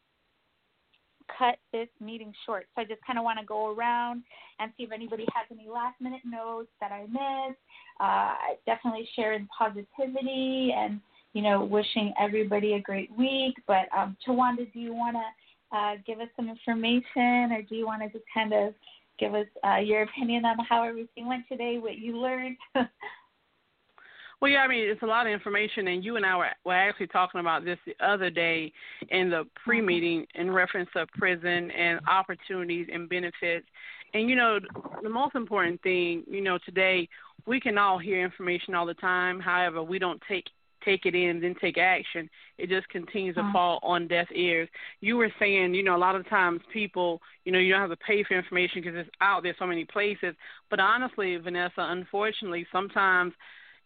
cut 1.37 1.55
this 1.71 1.87
meeting 1.99 2.33
short? 2.45 2.65
So 2.75 2.81
I 2.81 2.85
just 2.85 3.01
kind 3.05 3.19
of 3.19 3.25
want 3.25 3.39
to 3.39 3.45
go 3.45 3.73
around 3.73 4.23
and 4.59 4.71
see 4.77 4.83
if 4.83 4.91
anybody 4.91 5.25
has 5.33 5.45
any 5.51 5.69
last 5.69 5.99
minute 6.01 6.21
notes 6.25 6.69
that 6.79 6.91
I 6.91 7.01
missed. 7.01 7.59
Uh, 7.99 8.55
definitely 8.65 9.07
sharing 9.15 9.47
positivity 9.57 10.73
and 10.75 10.99
you 11.33 11.41
know 11.41 11.63
wishing 11.63 12.13
everybody 12.19 12.73
a 12.73 12.79
great 12.79 13.15
week. 13.17 13.55
But 13.67 13.85
um, 13.95 14.17
Tawanda, 14.27 14.71
do 14.73 14.79
you 14.79 14.93
want 14.93 15.17
to 15.17 15.77
uh, 15.77 15.95
give 16.05 16.19
us 16.19 16.29
some 16.35 16.49
information, 16.49 17.51
or 17.51 17.61
do 17.67 17.75
you 17.75 17.85
want 17.85 18.01
to 18.03 18.09
just 18.09 18.25
kind 18.33 18.53
of 18.53 18.73
give 19.19 19.33
us 19.33 19.47
uh, 19.65 19.77
your 19.77 20.03
opinion 20.03 20.45
on 20.45 20.57
how 20.67 20.83
everything 20.83 21.27
went 21.27 21.47
today, 21.47 21.77
what 21.79 21.97
you 21.97 22.17
learned? 22.17 22.57
Well, 24.43 24.51
yeah, 24.51 24.59
I 24.59 24.67
mean, 24.67 24.89
it's 24.89 25.01
a 25.01 25.05
lot 25.05 25.25
of 25.25 25.31
information, 25.31 25.87
and 25.87 26.03
you 26.03 26.17
and 26.17 26.25
I 26.25 26.35
were, 26.35 26.49
were 26.65 26.73
actually 26.73 27.07
talking 27.07 27.39
about 27.39 27.63
this 27.63 27.77
the 27.85 27.95
other 28.05 28.29
day 28.29 28.73
in 29.07 29.29
the 29.29 29.45
pre-meeting 29.63 30.25
in 30.35 30.51
reference 30.51 30.89
to 30.97 31.07
prison 31.17 31.71
and 31.71 32.01
opportunities 32.09 32.89
and 32.91 33.07
benefits. 33.07 33.65
And 34.13 34.29
you 34.29 34.35
know, 34.35 34.59
the 35.01 35.07
most 35.07 35.35
important 35.35 35.81
thing, 35.81 36.25
you 36.27 36.41
know, 36.41 36.57
today 36.65 37.07
we 37.45 37.61
can 37.61 37.77
all 37.77 37.97
hear 37.97 38.21
information 38.21 38.75
all 38.75 38.85
the 38.85 38.95
time. 38.95 39.39
However, 39.39 39.81
we 39.81 39.97
don't 39.97 40.21
take 40.27 40.47
take 40.83 41.05
it 41.05 41.15
in 41.15 41.29
and 41.29 41.43
then 41.43 41.55
take 41.61 41.77
action. 41.77 42.29
It 42.57 42.67
just 42.67 42.89
continues 42.89 43.35
to 43.35 43.41
mm-hmm. 43.43 43.53
fall 43.53 43.79
on 43.81 44.09
deaf 44.09 44.27
ears. 44.35 44.67
You 44.99 45.15
were 45.15 45.31
saying, 45.39 45.73
you 45.73 45.83
know, 45.83 45.95
a 45.95 45.97
lot 45.97 46.17
of 46.17 46.27
times 46.27 46.59
people, 46.73 47.21
you 47.45 47.53
know, 47.53 47.59
you 47.59 47.71
don't 47.71 47.79
have 47.79 47.97
to 47.97 48.05
pay 48.05 48.25
for 48.25 48.37
information 48.37 48.81
because 48.81 48.97
it's 48.97 49.09
out 49.21 49.43
there 49.43 49.55
so 49.57 49.65
many 49.65 49.85
places. 49.85 50.35
But 50.69 50.81
honestly, 50.81 51.37
Vanessa, 51.37 51.71
unfortunately, 51.77 52.67
sometimes 52.73 53.31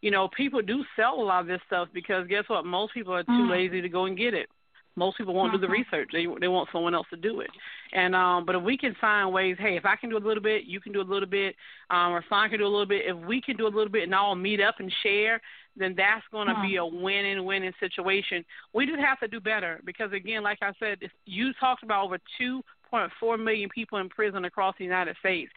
you 0.01 0.11
know, 0.11 0.29
people 0.35 0.61
do 0.61 0.83
sell 0.95 1.15
a 1.15 1.23
lot 1.23 1.41
of 1.41 1.47
this 1.47 1.61
stuff 1.67 1.89
because 1.93 2.27
guess 2.27 2.43
what? 2.47 2.65
Most 2.65 2.93
people 2.93 3.13
are 3.13 3.23
too 3.23 3.31
mm. 3.31 3.49
lazy 3.49 3.81
to 3.81 3.89
go 3.89 4.05
and 4.05 4.17
get 4.17 4.33
it. 4.33 4.49
Most 4.97 5.17
people 5.17 5.35
won't 5.35 5.53
mm-hmm. 5.53 5.61
do 5.61 5.67
the 5.67 5.73
mm-hmm. 5.73 5.91
research. 5.91 6.09
They 6.11 6.25
they 6.41 6.47
want 6.47 6.69
someone 6.71 6.95
else 6.95 7.05
to 7.11 7.17
do 7.17 7.41
it. 7.41 7.51
And 7.93 8.15
um, 8.15 8.45
but 8.45 8.55
if 8.55 8.63
we 8.63 8.77
can 8.77 8.95
find 8.99 9.31
ways, 9.31 9.55
hey, 9.59 9.77
if 9.77 9.85
I 9.85 9.95
can 9.95 10.09
do 10.09 10.17
a 10.17 10.19
little 10.19 10.41
bit, 10.41 10.65
you 10.65 10.81
can 10.81 10.91
do 10.91 11.01
a 11.01 11.03
little 11.03 11.29
bit, 11.29 11.55
um, 11.91 12.13
or 12.13 12.25
Son 12.27 12.49
can 12.49 12.57
do 12.57 12.65
a 12.65 12.67
little 12.67 12.87
bit. 12.87 13.05
If 13.05 13.15
we 13.15 13.39
can 13.39 13.55
do 13.55 13.67
a 13.67 13.69
little 13.69 13.89
bit 13.89 14.03
and 14.03 14.15
all 14.15 14.33
meet 14.33 14.59
up 14.59 14.79
and 14.79 14.91
share, 15.03 15.39
then 15.75 15.93
that's 15.95 16.25
going 16.31 16.47
to 16.47 16.55
mm-hmm. 16.55 16.67
be 16.67 16.75
a 16.77 16.85
win 16.85 17.45
winning 17.45 17.73
situation. 17.79 18.43
We 18.73 18.87
just 18.87 18.99
have 18.99 19.19
to 19.19 19.27
do 19.27 19.39
better 19.39 19.81
because 19.85 20.11
again, 20.13 20.41
like 20.41 20.57
I 20.63 20.71
said, 20.79 20.97
you 21.25 21.53
talked 21.59 21.83
about 21.83 22.05
over 22.05 22.17
2.4 22.41 23.43
million 23.43 23.69
people 23.69 23.99
in 23.99 24.09
prison 24.09 24.45
across 24.45 24.73
the 24.79 24.83
United 24.83 25.15
States, 25.19 25.51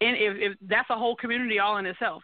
and 0.00 0.16
if, 0.16 0.52
if 0.52 0.58
that's 0.62 0.88
a 0.88 0.96
whole 0.96 1.16
community 1.16 1.58
all 1.58 1.76
in 1.76 1.84
itself 1.84 2.22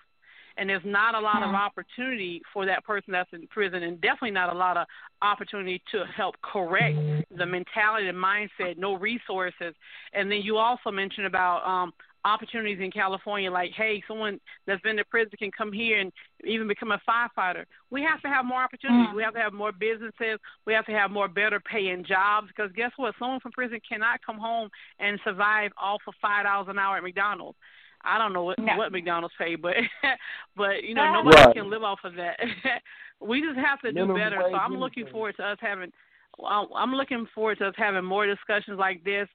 and 0.56 0.68
there's 0.68 0.84
not 0.84 1.14
a 1.14 1.20
lot 1.20 1.42
of 1.42 1.50
hmm. 1.50 1.56
opportunity 1.56 2.42
for 2.52 2.66
that 2.66 2.84
person 2.84 3.12
that's 3.12 3.30
in 3.32 3.46
prison, 3.48 3.82
and 3.82 4.00
definitely 4.00 4.30
not 4.30 4.52
a 4.52 4.56
lot 4.56 4.76
of 4.76 4.86
opportunity 5.22 5.82
to 5.92 6.04
help 6.16 6.34
correct 6.42 6.96
the 7.36 7.46
mentality, 7.46 8.06
the 8.06 8.12
mindset, 8.12 8.76
no 8.76 8.94
resources. 8.94 9.74
And 10.12 10.30
then 10.30 10.40
you 10.42 10.56
also 10.56 10.90
mentioned 10.90 11.26
about 11.26 11.66
um, 11.66 11.92
opportunities 12.24 12.78
in 12.80 12.90
California, 12.90 13.50
like, 13.50 13.72
hey, 13.76 14.02
someone 14.06 14.40
that's 14.66 14.80
been 14.82 14.96
to 14.96 15.04
prison 15.04 15.32
can 15.38 15.50
come 15.56 15.72
here 15.72 16.00
and 16.00 16.12
even 16.44 16.68
become 16.68 16.92
a 16.92 17.00
firefighter. 17.08 17.64
We 17.90 18.02
have 18.02 18.20
to 18.22 18.28
have 18.28 18.44
more 18.44 18.62
opportunities. 18.62 19.08
Mm. 19.12 19.16
We 19.16 19.22
have 19.22 19.34
to 19.34 19.40
have 19.40 19.52
more 19.52 19.72
businesses. 19.72 20.38
We 20.66 20.72
have 20.74 20.86
to 20.86 20.92
have 20.92 21.10
more 21.10 21.28
better 21.28 21.60
paying 21.60 22.04
jobs 22.04 22.48
because 22.48 22.70
guess 22.72 22.92
what? 22.96 23.14
Someone 23.18 23.40
from 23.40 23.52
prison 23.52 23.80
cannot 23.88 24.24
come 24.24 24.38
home 24.38 24.68
and 24.98 25.18
survive 25.24 25.72
off 25.80 26.02
of 26.06 26.14
five 26.20 26.44
dollars 26.44 26.68
an 26.70 26.78
hour 26.78 26.96
at 26.96 27.02
McDonald's. 27.02 27.58
I 28.04 28.18
don't 28.18 28.32
know 28.32 28.44
what 28.44 28.58
no. 28.58 28.76
what 28.76 28.92
McDonald's 28.92 29.34
pay, 29.38 29.56
but 29.56 29.74
but 30.56 30.82
you 30.82 30.94
know 30.94 31.12
nobody 31.12 31.36
right. 31.36 31.54
can 31.54 31.70
live 31.70 31.82
off 31.82 32.00
of 32.04 32.14
that. 32.16 32.38
we 33.20 33.40
just 33.40 33.58
have 33.58 33.80
to 33.80 33.92
do 33.92 34.06
better. 34.14 34.42
So 34.50 34.54
I'm 34.54 34.76
looking 34.76 35.06
forward 35.10 35.36
to 35.36 35.44
us 35.44 35.58
having. 35.60 35.92
I'm 36.44 36.94
looking 36.94 37.26
forward 37.34 37.58
to 37.58 37.68
us 37.68 37.74
having 37.76 38.04
more 38.04 38.26
discussions 38.26 38.78
like 38.78 39.04
this, 39.04 39.28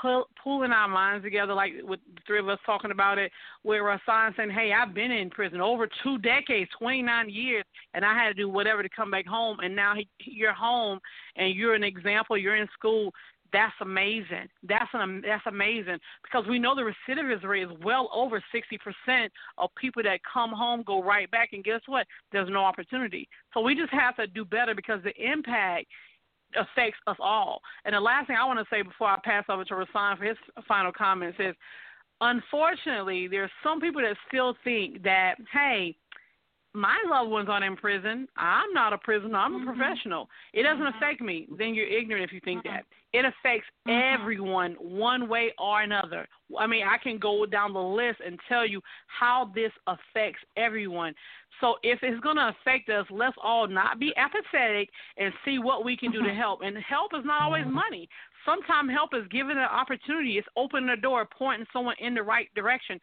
pull, 0.00 0.26
pulling 0.42 0.72
our 0.72 0.88
minds 0.88 1.22
together, 1.22 1.52
like 1.52 1.72
with 1.82 2.00
the 2.14 2.20
three 2.26 2.38
of 2.38 2.48
us 2.48 2.58
talking 2.64 2.90
about 2.90 3.18
it, 3.18 3.30
where 3.62 3.82
Rasan 3.82 4.34
saying, 4.36 4.50
"Hey, 4.50 4.72
I've 4.72 4.94
been 4.94 5.10
in 5.10 5.30
prison 5.30 5.60
over 5.60 5.88
two 6.02 6.18
decades, 6.18 6.70
29 6.78 7.28
years, 7.28 7.64
and 7.94 8.04
I 8.04 8.14
had 8.14 8.28
to 8.28 8.34
do 8.34 8.48
whatever 8.48 8.82
to 8.82 8.88
come 8.88 9.10
back 9.10 9.26
home, 9.26 9.58
and 9.60 9.76
now 9.76 9.94
he, 9.94 10.08
you're 10.24 10.54
home, 10.54 10.98
and 11.36 11.54
you're 11.54 11.74
an 11.74 11.84
example. 11.84 12.38
You're 12.38 12.56
in 12.56 12.68
school 12.72 13.12
that's 13.52 13.74
amazing. 13.80 14.48
That's 14.68 14.90
an 14.92 15.22
that's 15.26 15.46
amazing 15.46 15.98
because 16.22 16.46
we 16.48 16.58
know 16.58 16.74
the 16.74 16.82
recidivism 16.82 17.44
rate 17.44 17.64
is 17.64 17.76
well 17.82 18.10
over 18.12 18.42
60% 18.54 19.28
of 19.58 19.70
people 19.76 20.02
that 20.02 20.20
come 20.32 20.50
home 20.50 20.82
go 20.86 21.02
right 21.02 21.30
back, 21.30 21.50
and 21.52 21.64
guess 21.64 21.80
what? 21.86 22.06
There's 22.32 22.50
no 22.50 22.60
opportunity. 22.60 23.28
So 23.54 23.60
we 23.60 23.74
just 23.74 23.92
have 23.92 24.16
to 24.16 24.26
do 24.26 24.44
better 24.44 24.74
because 24.74 25.00
the 25.02 25.14
impact 25.16 25.86
affects 26.56 26.98
us 27.06 27.16
all. 27.20 27.60
And 27.84 27.94
the 27.94 28.00
last 28.00 28.26
thing 28.26 28.36
I 28.40 28.44
want 28.44 28.58
to 28.58 28.66
say 28.70 28.82
before 28.82 29.08
I 29.08 29.18
pass 29.22 29.44
over 29.48 29.64
to 29.64 29.74
Rasan 29.74 30.18
for 30.18 30.24
his 30.24 30.36
final 30.66 30.92
comments 30.92 31.38
is, 31.38 31.54
unfortunately, 32.20 33.28
there's 33.28 33.50
some 33.62 33.80
people 33.80 34.02
that 34.02 34.16
still 34.28 34.56
think 34.64 35.02
that 35.04 35.36
hey 35.52 35.96
my 36.72 36.96
loved 37.08 37.30
ones 37.30 37.48
aren't 37.50 37.64
in 37.64 37.76
prison. 37.76 38.28
I'm 38.36 38.72
not 38.72 38.92
a 38.92 38.98
prisoner. 38.98 39.36
I'm 39.36 39.52
mm-hmm. 39.52 39.68
a 39.68 39.72
professional. 39.74 40.28
It 40.52 40.62
doesn't 40.62 40.84
mm-hmm. 40.84 40.96
affect 40.96 41.20
me. 41.20 41.48
Then 41.58 41.74
you're 41.74 41.88
ignorant 41.88 42.24
if 42.24 42.32
you 42.32 42.40
think 42.44 42.64
mm-hmm. 42.64 42.76
that. 42.76 42.84
It 43.12 43.24
affects 43.24 43.66
mm-hmm. 43.88 44.20
everyone 44.20 44.76
one 44.78 45.28
way 45.28 45.52
or 45.58 45.82
another. 45.82 46.28
I 46.58 46.66
mean, 46.66 46.84
I 46.86 46.96
can 46.98 47.18
go 47.18 47.44
down 47.44 47.72
the 47.72 47.80
list 47.80 48.20
and 48.24 48.38
tell 48.48 48.66
you 48.66 48.80
how 49.06 49.50
this 49.54 49.72
affects 49.86 50.40
everyone. 50.56 51.14
So 51.60 51.76
if 51.82 51.98
it's 52.02 52.20
going 52.20 52.36
to 52.36 52.54
affect 52.60 52.88
us, 52.88 53.04
let's 53.10 53.36
all 53.42 53.66
not 53.66 53.98
be 53.98 54.12
apathetic 54.16 54.88
and 55.16 55.32
see 55.44 55.58
what 55.58 55.84
we 55.84 55.96
can 55.96 56.12
do 56.12 56.22
to 56.22 56.28
mm-hmm. 56.28 56.38
help. 56.38 56.60
And 56.62 56.76
help 56.78 57.12
is 57.18 57.24
not 57.24 57.42
always 57.42 57.64
mm-hmm. 57.64 57.74
money. 57.74 58.08
Sometimes 58.44 58.90
help 58.90 59.14
is 59.14 59.26
giving 59.30 59.56
an 59.56 59.58
opportunity. 59.58 60.38
It's 60.38 60.48
opening 60.56 60.90
a 60.90 60.96
door, 60.96 61.26
pointing 61.26 61.66
someone 61.72 61.96
in 62.00 62.14
the 62.14 62.22
right 62.22 62.48
direction. 62.54 62.98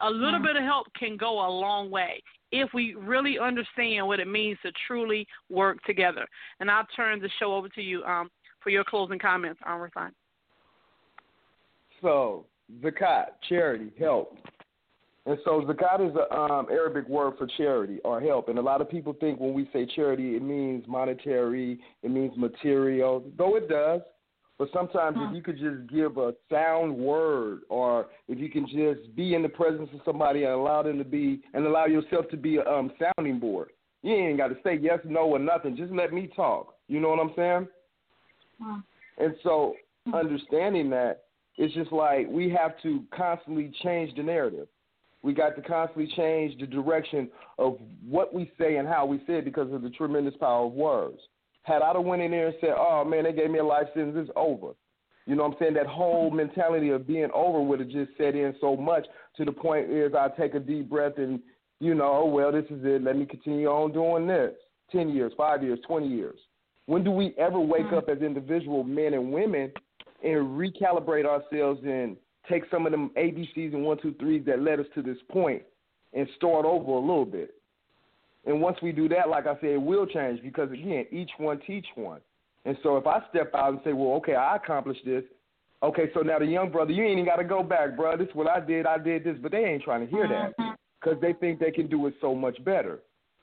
A 0.00 0.10
little 0.10 0.40
bit 0.40 0.56
of 0.56 0.62
help 0.62 0.86
can 0.98 1.16
go 1.16 1.46
a 1.46 1.50
long 1.50 1.90
way 1.90 2.22
if 2.50 2.68
we 2.74 2.94
really 2.94 3.38
understand 3.38 4.06
what 4.06 4.20
it 4.20 4.28
means 4.28 4.58
to 4.62 4.72
truly 4.86 5.26
work 5.48 5.82
together. 5.84 6.26
And 6.60 6.70
I'll 6.70 6.86
turn 6.94 7.20
the 7.20 7.30
show 7.38 7.54
over 7.54 7.68
to 7.70 7.82
you 7.82 8.02
um, 8.04 8.30
for 8.60 8.70
your 8.70 8.84
closing 8.84 9.18
comments, 9.18 9.60
on 9.66 9.90
So, 12.00 12.46
zakat, 12.82 13.26
charity, 13.48 13.90
help. 13.98 14.36
And 15.24 15.38
so 15.44 15.62
zakat 15.62 16.08
is 16.08 16.16
an 16.16 16.50
um, 16.50 16.66
Arabic 16.70 17.08
word 17.08 17.34
for 17.38 17.46
charity 17.56 18.00
or 18.04 18.20
help. 18.20 18.48
And 18.48 18.58
a 18.58 18.62
lot 18.62 18.80
of 18.80 18.90
people 18.90 19.14
think 19.20 19.38
when 19.38 19.54
we 19.54 19.68
say 19.72 19.86
charity, 19.86 20.34
it 20.34 20.42
means 20.42 20.84
monetary, 20.88 21.78
it 22.02 22.10
means 22.10 22.36
material, 22.36 23.24
though 23.38 23.56
it 23.56 23.68
does. 23.68 24.00
But 24.58 24.68
sometimes 24.72 25.16
if 25.20 25.34
you 25.34 25.42
could 25.42 25.58
just 25.58 25.90
give 25.92 26.18
a 26.18 26.34
sound 26.50 26.94
word, 26.96 27.62
or 27.68 28.06
if 28.28 28.38
you 28.38 28.48
can 28.48 28.66
just 28.66 29.14
be 29.16 29.34
in 29.34 29.42
the 29.42 29.48
presence 29.48 29.88
of 29.92 30.00
somebody 30.04 30.44
and 30.44 30.52
allow 30.52 30.82
them 30.82 30.98
to 30.98 31.04
be, 31.04 31.42
and 31.54 31.66
allow 31.66 31.86
yourself 31.86 32.28
to 32.30 32.36
be 32.36 32.56
a 32.56 32.64
um, 32.64 32.92
sounding 32.98 33.40
board. 33.40 33.70
You 34.02 34.14
ain't 34.14 34.38
got 34.38 34.48
to 34.48 34.56
say 34.62 34.78
yes, 34.80 34.98
no, 35.04 35.20
or 35.20 35.38
nothing. 35.38 35.76
Just 35.76 35.92
let 35.92 36.12
me 36.12 36.28
talk. 36.34 36.74
You 36.88 37.00
know 37.00 37.08
what 37.08 37.20
I'm 37.20 37.32
saying? 37.36 37.68
And 39.18 39.34
so, 39.42 39.74
Hmm. 40.04 40.14
understanding 40.14 40.90
that, 40.90 41.24
it's 41.56 41.72
just 41.74 41.92
like 41.92 42.26
we 42.28 42.50
have 42.50 42.80
to 42.82 43.04
constantly 43.10 43.70
change 43.82 44.14
the 44.16 44.22
narrative. 44.22 44.66
We 45.22 45.32
got 45.32 45.54
to 45.54 45.62
constantly 45.62 46.12
change 46.16 46.58
the 46.58 46.66
direction 46.66 47.30
of 47.58 47.78
what 48.04 48.34
we 48.34 48.50
say 48.58 48.76
and 48.76 48.88
how 48.88 49.06
we 49.06 49.18
say 49.26 49.34
it 49.34 49.44
because 49.44 49.72
of 49.72 49.82
the 49.82 49.90
tremendous 49.90 50.36
power 50.38 50.66
of 50.66 50.72
words. 50.72 51.18
Had 51.62 51.82
I 51.82 51.92
done 51.92 52.04
went 52.06 52.22
in 52.22 52.30
there 52.30 52.48
and 52.48 52.56
said, 52.60 52.74
"Oh 52.76 53.04
man, 53.04 53.24
they 53.24 53.32
gave 53.32 53.50
me 53.50 53.58
a 53.58 53.64
life 53.64 53.86
sentence, 53.94 54.16
it's 54.16 54.30
over," 54.36 54.74
you 55.26 55.36
know 55.36 55.44
what 55.44 55.52
I'm 55.52 55.58
saying? 55.60 55.74
That 55.74 55.86
whole 55.86 56.30
mentality 56.30 56.90
of 56.90 57.06
being 57.06 57.30
over 57.32 57.60
would 57.60 57.80
have 57.80 57.88
just 57.88 58.10
set 58.18 58.34
in 58.34 58.54
so 58.60 58.76
much 58.76 59.06
to 59.36 59.44
the 59.44 59.52
point 59.52 59.90
is 59.90 60.14
I 60.14 60.28
take 60.28 60.54
a 60.54 60.60
deep 60.60 60.90
breath 60.90 61.18
and 61.18 61.40
you 61.80 61.96
know, 61.96 62.12
oh, 62.22 62.26
well, 62.26 62.52
this 62.52 62.64
is 62.66 62.84
it. 62.84 63.02
Let 63.02 63.16
me 63.16 63.26
continue 63.26 63.66
on 63.66 63.92
doing 63.92 64.28
this. 64.28 64.52
Ten 64.92 65.08
years, 65.08 65.32
five 65.36 65.64
years, 65.64 65.80
twenty 65.84 66.06
years. 66.06 66.38
When 66.86 67.02
do 67.02 67.10
we 67.10 67.34
ever 67.38 67.58
wake 67.58 67.86
Mhm. 67.86 67.98
up 67.98 68.08
as 68.08 68.22
individual 68.22 68.84
men 68.84 69.14
and 69.14 69.32
women 69.32 69.72
and 70.22 70.58
recalibrate 70.58 71.26
ourselves 71.26 71.82
and 71.84 72.16
take 72.48 72.64
some 72.70 72.86
of 72.86 72.92
them 72.92 73.10
ABCs 73.16 73.72
and 73.74 73.84
one, 73.84 73.98
two, 73.98 74.12
threes 74.14 74.44
that 74.44 74.60
led 74.60 74.78
us 74.78 74.86
to 74.94 75.02
this 75.02 75.20
point 75.22 75.64
and 76.12 76.28
start 76.36 76.64
over 76.64 76.92
a 76.92 76.98
little 76.98 77.24
bit? 77.24 77.54
And 78.44 78.60
once 78.60 78.76
we 78.82 78.92
do 78.92 79.08
that, 79.08 79.28
like 79.28 79.46
I 79.46 79.54
said, 79.60 79.70
it 79.70 79.82
will 79.82 80.06
change 80.06 80.42
because 80.42 80.70
again, 80.70 81.06
each 81.10 81.30
one 81.38 81.60
teach 81.66 81.86
one. 81.94 82.20
And 82.64 82.76
so 82.82 82.96
if 82.96 83.06
I 83.06 83.20
step 83.30 83.52
out 83.54 83.72
and 83.72 83.80
say, 83.84 83.92
well, 83.92 84.14
okay, 84.14 84.34
I 84.34 84.56
accomplished 84.56 85.04
this. 85.04 85.24
Okay, 85.82 86.10
so 86.14 86.20
now 86.20 86.38
the 86.38 86.46
young 86.46 86.70
brother, 86.70 86.92
you 86.92 87.02
ain't 87.02 87.12
even 87.12 87.24
got 87.24 87.36
to 87.36 87.44
go 87.44 87.62
back, 87.62 87.96
bro. 87.96 88.16
This 88.16 88.28
is 88.28 88.34
what 88.34 88.48
I 88.48 88.60
did. 88.60 88.86
I 88.86 88.98
did 88.98 89.24
this, 89.24 89.36
but 89.42 89.50
they 89.50 89.64
ain't 89.64 89.82
trying 89.82 90.06
to 90.06 90.10
hear 90.10 90.28
that 90.28 90.56
mm-hmm. 90.56 90.74
because 91.00 91.20
they 91.20 91.32
think 91.32 91.58
they 91.58 91.72
can 91.72 91.88
do 91.88 92.06
it 92.06 92.14
so 92.20 92.34
much 92.34 92.62
better. 92.64 93.00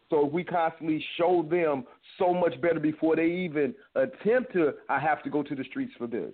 So 0.09 0.25
if 0.25 0.31
we 0.31 0.43
constantly 0.43 1.03
show 1.17 1.45
them 1.49 1.83
so 2.17 2.33
much 2.33 2.59
better 2.61 2.79
before 2.79 3.15
they 3.15 3.25
even 3.25 3.75
attempt 3.95 4.53
to, 4.53 4.73
I 4.89 4.99
have 4.99 5.21
to 5.23 5.29
go 5.29 5.43
to 5.43 5.53
the 5.53 5.63
streets 5.65 5.93
for 5.97 6.07
this. 6.07 6.31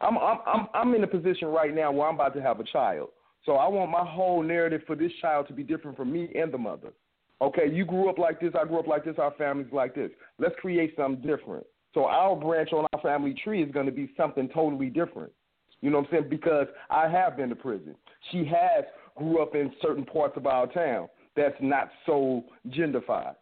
I'm 0.00 0.18
I'm 0.18 0.38
I'm 0.46 0.66
I'm 0.74 0.94
in 0.94 1.04
a 1.04 1.06
position 1.06 1.48
right 1.48 1.72
now 1.72 1.92
where 1.92 2.08
I'm 2.08 2.16
about 2.16 2.34
to 2.34 2.42
have 2.42 2.58
a 2.58 2.64
child. 2.64 3.10
So 3.46 3.52
I 3.52 3.68
want 3.68 3.90
my 3.90 4.04
whole 4.04 4.42
narrative 4.42 4.82
for 4.86 4.96
this 4.96 5.12
child 5.20 5.46
to 5.48 5.52
be 5.52 5.62
different 5.62 5.96
from 5.96 6.12
me 6.12 6.30
and 6.34 6.52
the 6.52 6.58
mother. 6.58 6.92
Okay, 7.40 7.68
you 7.70 7.84
grew 7.84 8.08
up 8.08 8.18
like 8.18 8.40
this, 8.40 8.52
I 8.60 8.64
grew 8.66 8.78
up 8.78 8.86
like 8.86 9.04
this, 9.04 9.16
our 9.18 9.32
family's 9.36 9.72
like 9.72 9.94
this. 9.94 10.10
Let's 10.38 10.54
create 10.60 10.94
something 10.96 11.26
different. 11.26 11.66
So 11.94 12.06
our 12.06 12.36
branch 12.36 12.72
on 12.72 12.86
our 12.92 13.00
family 13.00 13.34
tree 13.42 13.62
is 13.62 13.72
going 13.72 13.86
to 13.86 13.92
be 13.92 14.10
something 14.16 14.48
totally 14.48 14.88
different. 14.88 15.32
You 15.80 15.90
know 15.90 15.98
what 15.98 16.06
I'm 16.06 16.12
saying? 16.12 16.30
Because 16.30 16.68
I 16.88 17.08
have 17.08 17.36
been 17.36 17.48
to 17.48 17.56
prison. 17.56 17.96
She 18.30 18.44
has 18.44 18.84
grew 19.16 19.42
up 19.42 19.54
in 19.54 19.72
certain 19.82 20.04
parts 20.04 20.36
of 20.36 20.46
our 20.46 20.66
town 20.68 21.08
that's 21.36 21.56
not 21.60 21.90
so 22.06 22.44
genderfied. 22.68 23.34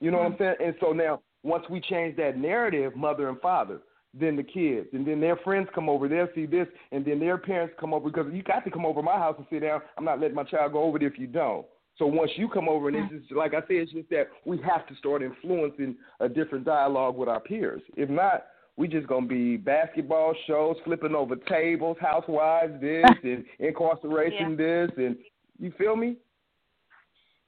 You 0.00 0.10
know 0.10 0.18
what 0.18 0.32
I'm 0.32 0.36
saying? 0.38 0.54
And 0.64 0.74
so 0.80 0.92
now, 0.92 1.20
once 1.42 1.64
we 1.68 1.80
change 1.80 2.16
that 2.16 2.36
narrative, 2.36 2.96
mother 2.96 3.28
and 3.28 3.40
father, 3.40 3.80
then 4.14 4.36
the 4.36 4.42
kids, 4.42 4.88
and 4.92 5.06
then 5.06 5.20
their 5.20 5.36
friends 5.36 5.68
come 5.74 5.88
over, 5.88 6.08
they'll 6.08 6.28
see 6.34 6.46
this, 6.46 6.66
and 6.90 7.04
then 7.04 7.18
their 7.18 7.38
parents 7.38 7.74
come 7.78 7.94
over 7.94 8.10
because 8.10 8.32
you 8.32 8.42
got 8.42 8.64
to 8.64 8.70
come 8.70 8.84
over 8.84 9.02
my 9.02 9.16
house 9.16 9.36
and 9.38 9.46
sit 9.50 9.60
down. 9.60 9.80
I'm 9.96 10.04
not 10.04 10.20
letting 10.20 10.34
my 10.34 10.44
child 10.44 10.72
go 10.72 10.82
over 10.82 10.98
there 10.98 11.08
if 11.08 11.18
you 11.18 11.26
don't. 11.26 11.66
So 11.98 12.06
once 12.06 12.30
you 12.36 12.48
come 12.48 12.68
over, 12.68 12.88
and 12.88 12.96
it's 12.96 13.12
just 13.12 13.32
like 13.32 13.54
I 13.54 13.60
said, 13.60 13.76
it's 13.76 13.92
just 13.92 14.08
that 14.10 14.28
we 14.44 14.58
have 14.62 14.86
to 14.88 14.96
start 14.96 15.22
influencing 15.22 15.96
a 16.20 16.28
different 16.28 16.64
dialogue 16.64 17.16
with 17.16 17.28
our 17.28 17.40
peers. 17.40 17.82
If 17.96 18.08
not, 18.08 18.46
we 18.76 18.88
just 18.88 19.06
gonna 19.06 19.26
be 19.26 19.56
basketball 19.56 20.34
shows, 20.46 20.76
flipping 20.84 21.14
over 21.14 21.36
tables, 21.36 21.96
housewives 22.00 22.80
this, 22.80 23.04
and 23.22 23.44
incarceration 23.58 24.56
this, 24.56 24.90
and 24.96 25.16
you 25.58 25.72
feel 25.78 25.96
me? 25.96 26.16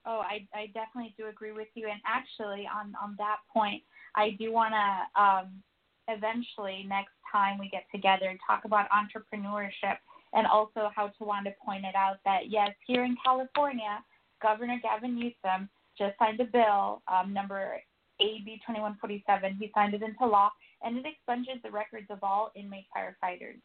Oh, 0.07 0.21
I 0.21 0.47
I 0.55 0.67
definitely 0.67 1.15
do 1.17 1.27
agree 1.29 1.53
with 1.53 1.69
you. 1.75 1.89
And 1.89 2.01
actually, 2.07 2.69
on 2.73 2.95
on 3.03 3.15
that 3.19 3.39
point, 3.53 3.83
I 4.15 4.37
do 4.39 4.53
want 4.53 4.75
to 4.75 5.23
um, 5.23 5.63
eventually 6.09 6.85
next 6.87 7.13
time 7.33 7.59
we 7.59 7.71
get 7.71 7.85
together 7.91 8.37
talk 8.47 8.67
about 8.67 8.87
entrepreneurship 8.91 9.97
and 10.35 10.47
also 10.47 10.91
how 10.95 11.11
Tawanda 11.19 11.55
pointed 11.65 11.95
out 11.97 12.17
that 12.25 12.51
yes, 12.51 12.71
here 12.87 13.05
in 13.05 13.17
California, 13.25 14.05
Governor 14.45 14.79
Gavin 14.83 15.15
Newsom 15.17 15.71
just 15.97 16.19
signed 16.19 16.39
a 16.41 16.45
bill 16.45 17.03
um, 17.09 17.33
number 17.33 17.81
AB 18.21 18.61
2147. 18.67 19.57
He 19.59 19.71
signed 19.75 19.95
it 19.95 20.03
into 20.03 20.27
law, 20.27 20.51
and 20.83 20.99
it 20.99 21.07
expunges 21.07 21.63
the 21.65 21.71
records 21.71 22.07
of 22.11 22.19
all 22.23 22.53
inmate 22.55 22.85
firefighters. 22.95 23.57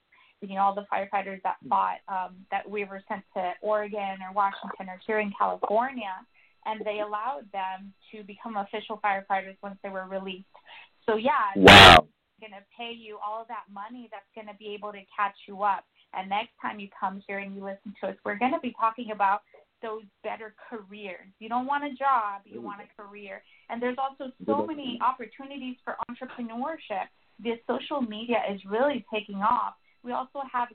You 0.42 0.56
know, 0.56 0.62
all 0.62 0.74
the 0.74 0.88
firefighters 0.92 1.42
that 1.44 1.58
fought 1.68 2.00
um, 2.08 2.38
that 2.50 2.68
we 2.68 2.86
were 2.86 3.04
sent 3.10 3.24
to 3.36 3.52
Oregon 3.62 4.24
or 4.24 4.34
Washington 4.34 4.88
or 4.88 4.98
here 5.06 5.20
in 5.20 5.34
California, 5.38 6.16
and 6.66 6.80
they 6.86 7.02
allowed 7.02 7.44
them 7.52 7.94
to 8.12 8.24
become 8.24 8.56
official 8.56 9.02
firefighters 9.04 9.58
once 9.62 9.78
they 9.84 9.90
were 9.90 10.08
released. 10.08 10.46
So 11.06 11.18
yeah, 11.18 11.52
Wow. 11.58 12.08
going 12.40 12.54
to 12.54 12.64
pay 12.78 12.94
you 12.94 13.18
all 13.26 13.42
of 13.42 13.50
that 13.50 13.66
money 13.72 14.08
that's 14.12 14.30
going 14.34 14.48
to 14.48 14.58
be 14.58 14.74
able 14.74 14.94
to 14.94 15.02
catch 15.14 15.36
you 15.46 15.64
up. 15.64 15.84
And 16.14 16.30
next 16.30 16.52
time 16.62 16.80
you 16.80 16.88
come 16.98 17.22
here 17.28 17.40
and 17.40 17.54
you 17.56 17.64
listen 17.64 17.94
to 18.02 18.10
us, 18.10 18.16
we're 18.24 18.40
going 18.40 18.54
to 18.54 18.60
be 18.62 18.74
talking 18.80 19.12
about 19.12 19.42
those 19.82 20.04
better 20.24 20.54
careers. 20.70 21.28
You 21.40 21.50
don't 21.50 21.66
want 21.66 21.84
a 21.84 21.96
job, 21.96 22.42
you 22.46 22.62
want 22.62 22.82
a 22.82 23.02
career. 23.02 23.42
And 23.70 23.82
there's 23.82 23.98
also 23.98 24.32
so 24.46 24.66
many 24.66 25.00
opportunities 25.02 25.78
for 25.84 25.96
entrepreneurship. 26.10 27.08
The 27.42 27.54
social 27.68 28.02
media 28.02 28.42
is 28.52 28.60
really 28.66 29.06
taking 29.14 29.38
off. 29.38 29.74
We 30.04 30.12
also 30.12 30.42
have 30.52 30.70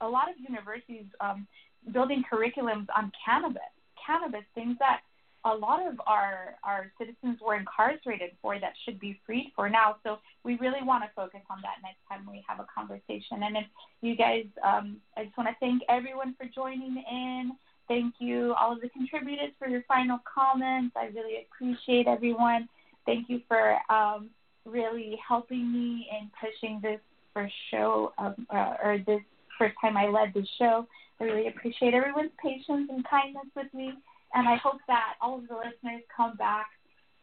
a 0.00 0.08
lot 0.08 0.28
of 0.28 0.36
universities 0.38 1.06
um, 1.20 1.46
building 1.92 2.22
curriculums 2.30 2.86
on 2.96 3.12
cannabis, 3.24 3.62
cannabis, 4.04 4.44
things 4.54 4.76
that 4.78 5.00
a 5.46 5.54
lot 5.54 5.86
of 5.86 6.00
our 6.06 6.56
our 6.64 6.90
citizens 6.98 7.38
were 7.44 7.54
incarcerated 7.54 8.30
for 8.40 8.58
that 8.58 8.72
should 8.84 8.98
be 8.98 9.20
freed 9.26 9.52
for 9.54 9.68
now. 9.68 9.96
So 10.02 10.18
we 10.42 10.56
really 10.56 10.82
want 10.82 11.04
to 11.04 11.10
focus 11.14 11.40
on 11.50 11.58
that 11.62 11.82
next 11.82 12.00
time 12.08 12.26
we 12.30 12.42
have 12.48 12.60
a 12.60 12.66
conversation. 12.74 13.42
And 13.42 13.56
if 13.56 13.64
you 14.00 14.16
guys, 14.16 14.46
um, 14.64 14.98
I 15.16 15.24
just 15.24 15.36
want 15.36 15.50
to 15.50 15.56
thank 15.60 15.82
everyone 15.88 16.34
for 16.38 16.46
joining 16.54 16.96
in. 17.10 17.52
Thank 17.88 18.14
you, 18.18 18.54
all 18.54 18.72
of 18.72 18.80
the 18.80 18.88
contributors, 18.88 19.50
for 19.58 19.68
your 19.68 19.82
final 19.86 20.18
comments. 20.32 20.94
I 20.96 21.06
really 21.06 21.46
appreciate 21.46 22.06
everyone. 22.06 22.68
Thank 23.06 23.28
you 23.28 23.40
for 23.46 23.78
um, 23.90 24.30
really 24.64 25.18
helping 25.26 25.70
me 25.72 26.08
in 26.10 26.30
pushing 26.40 26.80
this 26.80 27.00
first 27.34 27.54
show 27.70 28.12
of, 28.18 28.34
uh, 28.50 28.74
or 28.82 28.98
this 29.06 29.20
first 29.58 29.74
time 29.80 29.96
I 29.96 30.06
led 30.06 30.32
the 30.34 30.46
show. 30.58 30.86
I 31.20 31.24
really 31.24 31.48
appreciate 31.48 31.94
everyone's 31.94 32.30
patience 32.42 32.88
and 32.90 33.04
kindness 33.08 33.46
with 33.54 33.72
me. 33.74 33.92
And 34.34 34.48
I 34.48 34.56
hope 34.56 34.80
that 34.88 35.14
all 35.20 35.38
of 35.38 35.48
the 35.48 35.54
listeners 35.54 36.02
come 36.14 36.36
back 36.36 36.66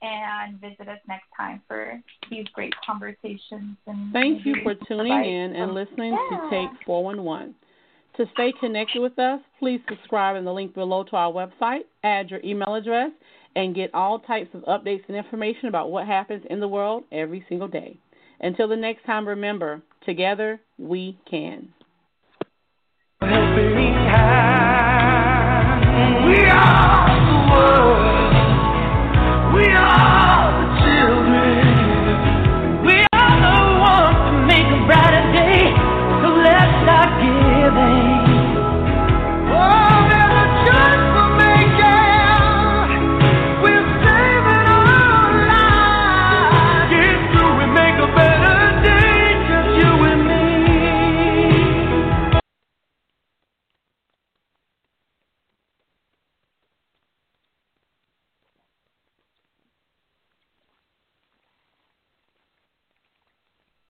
and 0.01 0.59
visit 0.59 0.87
us 0.87 0.99
next 1.07 1.27
time 1.35 1.61
for 1.67 2.01
these 2.29 2.45
great 2.53 2.73
conversations. 2.85 3.77
And 3.85 4.13
Thank 4.13 4.45
you 4.45 4.55
for 4.63 4.73
tuning 4.87 5.25
in 5.25 5.55
and 5.55 5.73
listening 5.73 6.13
Yeah. 6.13 6.39
to 6.39 6.49
Take 6.49 6.83
411. 6.85 7.55
To 8.21 8.27
stay 8.33 8.53
connected 8.59 9.01
with 9.01 9.17
us, 9.17 9.39
please 9.57 9.81
subscribe 9.89 10.35
in 10.35 10.45
the 10.45 10.53
link 10.53 10.75
below 10.75 11.03
to 11.05 11.15
our 11.15 11.31
website, 11.31 11.85
add 12.03 12.29
your 12.29 12.39
email 12.43 12.75
address, 12.75 13.09
and 13.55 13.73
get 13.73 13.95
all 13.95 14.19
types 14.19 14.53
of 14.53 14.61
updates 14.65 15.01
and 15.07 15.17
information 15.17 15.69
about 15.69 15.89
what 15.89 16.05
happens 16.05 16.43
in 16.47 16.59
the 16.59 16.67
world 16.67 17.03
every 17.11 17.43
single 17.49 17.67
day. 17.67 17.97
Until 18.39 18.67
the 18.67 18.75
next 18.75 19.05
time, 19.05 19.27
remember, 19.27 19.81
together 20.05 20.61
we 20.77 21.17
can. 21.27 21.69